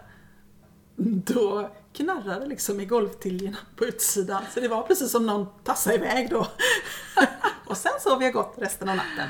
Då 0.96 1.70
knarrade 1.98 2.46
liksom 2.46 2.80
i 2.80 2.84
golvtiljorna 2.84 3.58
på 3.76 3.84
utsidan. 3.84 4.42
Så 4.54 4.60
det 4.60 4.68
var 4.68 4.82
precis 4.82 5.10
som 5.10 5.26
någon 5.26 5.46
tassade 5.64 5.96
iväg 5.96 6.30
då. 6.30 6.46
Och 7.66 7.76
sen 7.76 7.92
sov 8.00 8.22
jag 8.22 8.32
gott 8.32 8.54
resten 8.58 8.88
av 8.88 8.96
natten. 8.96 9.28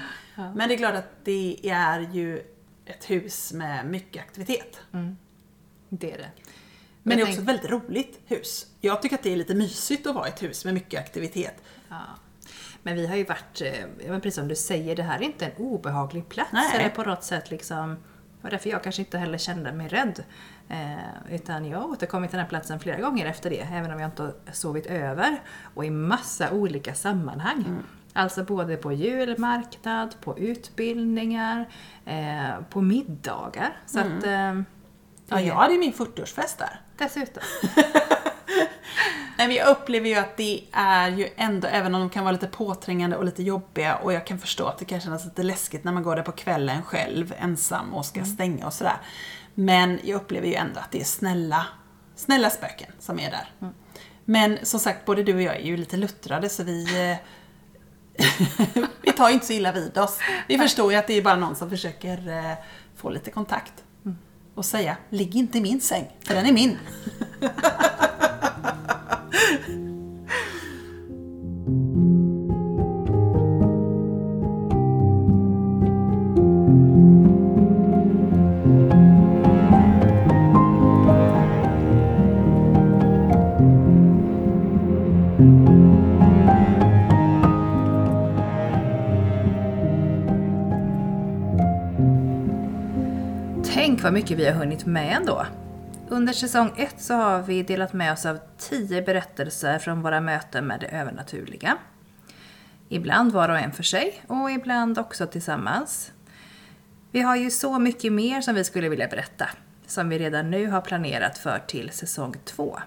Men 0.56 0.68
det 0.68 0.74
är 0.74 0.78
klart 0.78 0.94
att 0.94 1.24
det 1.24 1.60
är 1.62 2.00
ju 2.00 2.42
ett 2.86 3.10
hus 3.10 3.52
med 3.52 3.86
mycket 3.86 4.22
aktivitet. 4.22 4.80
Det 5.88 6.12
är 6.12 6.18
det. 6.18 6.30
Men 7.02 7.16
det 7.16 7.22
är 7.22 7.26
också 7.26 7.40
ett 7.40 7.48
väldigt 7.48 7.70
roligt 7.70 8.20
hus. 8.26 8.66
Jag 8.80 9.02
tycker 9.02 9.16
att 9.16 9.22
det 9.22 9.32
är 9.32 9.36
lite 9.36 9.54
mysigt 9.54 10.06
att 10.06 10.14
vara 10.14 10.26
i 10.26 10.30
ett 10.30 10.42
hus 10.42 10.64
med 10.64 10.74
mycket 10.74 11.00
aktivitet. 11.00 11.62
Ja. 11.88 11.96
Men 12.82 12.94
vi 12.94 13.06
har 13.06 13.16
ju 13.16 13.24
varit, 13.24 13.60
eh, 13.60 13.80
ja, 13.80 13.86
men 14.10 14.20
precis 14.20 14.34
som 14.34 14.48
du 14.48 14.56
säger, 14.56 14.96
det 14.96 15.02
här 15.02 15.18
är 15.18 15.22
inte 15.22 15.46
en 15.46 15.52
obehaglig 15.56 16.28
plats. 16.28 16.50
Nej. 16.52 16.70
Eller 16.74 16.88
på 16.88 17.02
något 17.02 17.24
sätt 17.24 17.50
liksom, 17.50 17.96
och 18.42 18.50
därför 18.50 18.70
jag 18.70 18.82
kanske 18.82 19.02
inte 19.02 19.18
heller 19.18 19.38
kände 19.38 19.72
mig 19.72 19.88
rädd. 19.88 20.24
Eh, 20.70 21.34
utan 21.34 21.64
jag 21.64 21.78
har 21.78 21.88
återkommit 21.88 22.30
till 22.30 22.36
den 22.36 22.44
här 22.44 22.50
platsen 22.50 22.80
flera 22.80 23.00
gånger 23.00 23.26
efter 23.26 23.50
det, 23.50 23.60
även 23.72 23.92
om 23.92 24.00
jag 24.00 24.08
inte 24.08 24.22
har 24.22 24.34
sovit 24.52 24.86
över. 24.86 25.40
Och 25.74 25.84
i 25.84 25.90
massa 25.90 26.50
olika 26.50 26.94
sammanhang. 26.94 27.64
Mm. 27.68 27.82
Alltså 28.12 28.44
både 28.44 28.76
på 28.76 28.92
julmarknad, 28.92 30.14
på 30.20 30.38
utbildningar, 30.38 31.68
eh, 32.04 32.60
på 32.70 32.80
middagar. 32.80 33.76
Så 33.86 34.00
att, 34.00 34.24
eh, 34.24 34.32
Mm. 34.32 34.64
Ja, 35.30 35.40
jag 35.40 35.54
hade 35.54 35.78
min 35.78 35.92
40-årsfest 35.92 36.58
där. 36.58 36.80
Dessutom. 36.98 37.42
Nej, 39.38 39.46
men 39.48 39.56
jag 39.56 39.68
upplever 39.68 40.08
ju 40.08 40.14
att 40.14 40.36
det 40.36 40.64
är 40.72 41.08
ju 41.08 41.28
ändå, 41.36 41.68
även 41.68 41.94
om 41.94 42.00
de 42.00 42.10
kan 42.10 42.24
vara 42.24 42.32
lite 42.32 42.46
påträngande 42.46 43.16
och 43.16 43.24
lite 43.24 43.42
jobbiga 43.42 43.96
och 43.96 44.12
jag 44.12 44.26
kan 44.26 44.38
förstå 44.38 44.66
att 44.66 44.78
det 44.78 44.84
kan 44.84 45.00
kännas 45.00 45.24
lite 45.24 45.42
läskigt 45.42 45.84
när 45.84 45.92
man 45.92 46.02
går 46.02 46.16
där 46.16 46.22
på 46.22 46.32
kvällen 46.32 46.82
själv, 46.82 47.34
ensam 47.38 47.94
och 47.94 48.06
ska 48.06 48.24
stänga 48.24 48.66
och 48.66 48.72
sådär. 48.72 48.96
Men 49.60 50.00
jag 50.02 50.16
upplever 50.16 50.48
ju 50.48 50.54
ändå 50.54 50.80
att 50.80 50.90
det 50.90 51.00
är 51.00 51.04
snälla, 51.04 51.66
snälla 52.14 52.50
spöken 52.50 52.92
som 52.98 53.18
är 53.18 53.30
där. 53.30 53.72
Men 54.24 54.58
som 54.62 54.80
sagt, 54.80 55.04
både 55.04 55.22
du 55.22 55.34
och 55.34 55.42
jag 55.42 55.56
är 55.56 55.64
ju 55.64 55.76
lite 55.76 55.96
luttrade 55.96 56.48
så 56.48 56.62
vi 56.62 57.10
eh, 57.10 57.16
vi 59.02 59.12
tar 59.12 59.28
ju 59.28 59.34
inte 59.34 59.46
så 59.46 59.52
illa 59.52 59.72
vid 59.72 59.98
oss. 59.98 60.18
Vi 60.48 60.58
förstår 60.58 60.92
ju 60.92 60.98
att 60.98 61.06
det 61.06 61.14
är 61.14 61.22
bara 61.22 61.36
någon 61.36 61.56
som 61.56 61.70
försöker 61.70 62.28
eh, 62.28 62.54
få 62.96 63.10
lite 63.10 63.30
kontakt. 63.30 63.84
Och 64.54 64.64
säga, 64.64 64.96
ligg 65.10 65.36
inte 65.36 65.58
i 65.58 65.60
min 65.60 65.80
säng, 65.80 66.16
för 66.24 66.34
den 66.34 66.46
är 66.46 66.52
min. 66.52 66.78
Tänk 93.98 94.04
vad 94.04 94.12
mycket 94.12 94.38
vi 94.38 94.46
har 94.46 94.52
hunnit 94.52 94.86
med 94.86 95.16
ändå. 95.16 95.46
Under 96.08 96.32
säsong 96.32 96.72
1 96.76 96.94
så 96.98 97.14
har 97.14 97.42
vi 97.42 97.62
delat 97.62 97.92
med 97.92 98.12
oss 98.12 98.26
av 98.26 98.38
10 98.58 99.02
berättelser 99.02 99.78
från 99.78 100.02
våra 100.02 100.20
möten 100.20 100.66
med 100.66 100.80
det 100.80 100.86
övernaturliga. 100.86 101.76
Ibland 102.88 103.32
var 103.32 103.48
och 103.48 103.58
en 103.58 103.72
för 103.72 103.82
sig 103.82 104.22
och 104.26 104.50
ibland 104.50 104.98
också 104.98 105.26
tillsammans. 105.26 106.12
Vi 107.10 107.20
har 107.20 107.36
ju 107.36 107.50
så 107.50 107.78
mycket 107.78 108.12
mer 108.12 108.40
som 108.40 108.54
vi 108.54 108.64
skulle 108.64 108.88
vilja 108.88 109.08
berätta, 109.08 109.48
som 109.86 110.08
vi 110.08 110.18
redan 110.18 110.50
nu 110.50 110.66
har 110.66 110.80
planerat 110.80 111.38
för 111.38 111.58
till 111.66 111.90
säsong 111.90 112.34
2. 112.44 112.78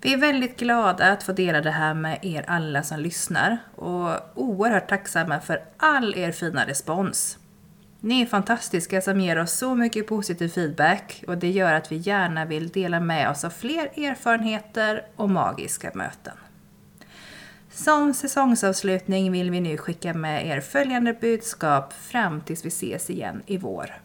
Vi 0.00 0.12
är 0.12 0.18
väldigt 0.18 0.58
glada 0.58 1.12
att 1.12 1.22
få 1.22 1.32
dela 1.32 1.60
det 1.60 1.70
här 1.70 1.94
med 1.94 2.18
er 2.22 2.44
alla 2.48 2.82
som 2.82 3.00
lyssnar 3.00 3.58
och 3.74 4.10
oerhört 4.34 4.88
tacksamma 4.88 5.40
för 5.40 5.64
all 5.76 6.14
er 6.18 6.32
fina 6.32 6.66
respons. 6.66 7.38
Ni 8.06 8.22
är 8.22 8.26
fantastiska 8.26 9.00
som 9.00 9.20
ger 9.20 9.38
oss 9.38 9.52
så 9.52 9.74
mycket 9.74 10.06
positiv 10.06 10.48
feedback 10.48 11.24
och 11.26 11.38
det 11.38 11.50
gör 11.50 11.74
att 11.74 11.92
vi 11.92 11.96
gärna 11.96 12.44
vill 12.44 12.68
dela 12.68 13.00
med 13.00 13.30
oss 13.30 13.44
av 13.44 13.50
fler 13.50 13.84
erfarenheter 13.84 15.06
och 15.16 15.30
magiska 15.30 15.90
möten. 15.94 16.36
Som 17.70 18.14
säsongsavslutning 18.14 19.32
vill 19.32 19.50
vi 19.50 19.60
nu 19.60 19.76
skicka 19.76 20.14
med 20.14 20.46
er 20.46 20.60
följande 20.60 21.12
budskap 21.12 21.92
fram 21.92 22.40
tills 22.40 22.64
vi 22.64 22.68
ses 22.68 23.10
igen 23.10 23.42
i 23.46 23.58
vår. 23.58 24.00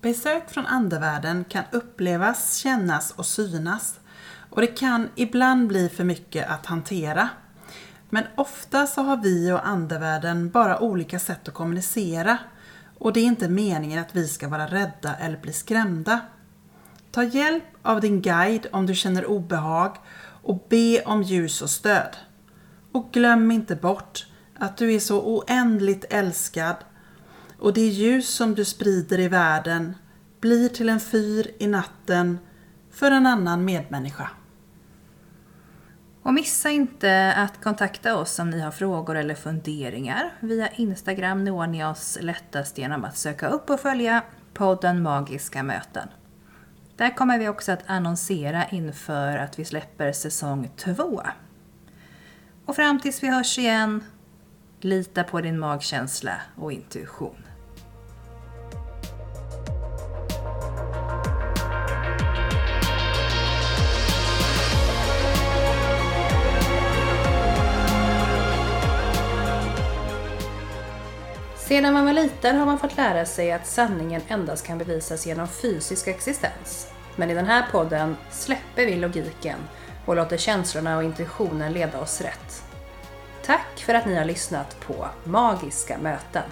Besök 0.00 0.50
från 0.50 0.66
andevärlden 0.66 1.44
kan 1.44 1.64
upplevas, 1.70 2.56
kännas 2.56 3.10
och 3.10 3.26
synas. 3.26 4.00
Och 4.50 4.60
det 4.60 4.78
kan 4.78 5.08
ibland 5.14 5.68
bli 5.68 5.88
för 5.88 6.04
mycket 6.04 6.50
att 6.50 6.66
hantera. 6.66 7.28
Men 8.10 8.24
ofta 8.34 8.86
så 8.86 9.02
har 9.02 9.16
vi 9.16 9.52
och 9.52 9.66
andevärlden 9.66 10.50
bara 10.50 10.80
olika 10.80 11.18
sätt 11.18 11.48
att 11.48 11.54
kommunicera. 11.54 12.38
Och 12.98 13.12
det 13.12 13.20
är 13.20 13.24
inte 13.24 13.48
meningen 13.48 13.98
att 13.98 14.16
vi 14.16 14.28
ska 14.28 14.48
vara 14.48 14.66
rädda 14.66 15.14
eller 15.16 15.36
bli 15.36 15.52
skrämda. 15.52 16.20
Ta 17.10 17.22
hjälp 17.22 17.64
av 17.82 18.00
din 18.00 18.22
guide 18.22 18.66
om 18.72 18.86
du 18.86 18.94
känner 18.94 19.26
obehag 19.26 19.96
och 20.42 20.66
be 20.68 21.02
om 21.04 21.22
ljus 21.22 21.62
och 21.62 21.70
stöd. 21.70 22.16
Och 22.92 23.12
glöm 23.12 23.50
inte 23.50 23.76
bort 23.76 24.26
att 24.58 24.76
du 24.76 24.94
är 24.94 25.00
så 25.00 25.20
oändligt 25.20 26.04
älskad 26.10 26.76
och 27.58 27.72
det 27.72 27.86
ljus 27.86 28.28
som 28.28 28.54
du 28.54 28.64
sprider 28.64 29.20
i 29.20 29.28
världen 29.28 29.94
blir 30.40 30.68
till 30.68 30.88
en 30.88 31.00
fyr 31.00 31.50
i 31.58 31.66
natten 31.66 32.38
för 32.90 33.10
en 33.10 33.26
annan 33.26 33.64
medmänniska. 33.64 34.30
Och 36.22 36.34
missa 36.34 36.70
inte 36.70 37.34
att 37.36 37.62
kontakta 37.62 38.16
oss 38.16 38.38
om 38.38 38.50
ni 38.50 38.60
har 38.60 38.70
frågor 38.70 39.16
eller 39.16 39.34
funderingar. 39.34 40.30
Via 40.40 40.68
Instagram 40.68 41.44
når 41.44 41.66
ni 41.66 41.84
oss 41.84 42.18
lättast 42.20 42.78
genom 42.78 43.04
att 43.04 43.16
söka 43.16 43.48
upp 43.48 43.70
och 43.70 43.80
följa 43.80 44.22
podden 44.54 45.02
Magiska 45.02 45.62
möten. 45.62 46.08
Där 46.96 47.16
kommer 47.16 47.38
vi 47.38 47.48
också 47.48 47.72
att 47.72 47.82
annonsera 47.86 48.64
inför 48.66 49.36
att 49.36 49.58
vi 49.58 49.64
släpper 49.64 50.12
säsong 50.12 50.70
2. 50.76 51.22
Och 52.64 52.76
fram 52.76 53.00
tills 53.00 53.22
vi 53.22 53.28
hörs 53.28 53.58
igen, 53.58 54.04
lita 54.80 55.24
på 55.24 55.40
din 55.40 55.58
magkänsla 55.58 56.34
och 56.56 56.72
intuition. 56.72 57.49
Sedan 71.70 71.94
man 71.94 72.04
var 72.04 72.12
liten 72.12 72.56
har 72.56 72.66
man 72.66 72.78
fått 72.78 72.96
lära 72.96 73.26
sig 73.26 73.52
att 73.52 73.66
sanningen 73.66 74.22
endast 74.28 74.66
kan 74.66 74.78
bevisas 74.78 75.26
genom 75.26 75.48
fysisk 75.48 76.08
existens. 76.08 76.88
Men 77.16 77.30
i 77.30 77.34
den 77.34 77.46
här 77.46 77.66
podden 77.72 78.16
släpper 78.30 78.86
vi 78.86 78.96
logiken 78.96 79.58
och 80.06 80.16
låter 80.16 80.36
känslorna 80.36 80.96
och 80.96 81.04
intuitionen 81.04 81.72
leda 81.72 82.00
oss 82.00 82.20
rätt. 82.20 82.64
Tack 83.44 83.78
för 83.78 83.94
att 83.94 84.06
ni 84.06 84.14
har 84.14 84.24
lyssnat 84.24 84.80
på 84.80 85.06
Magiska 85.24 85.98
möten. 85.98 86.42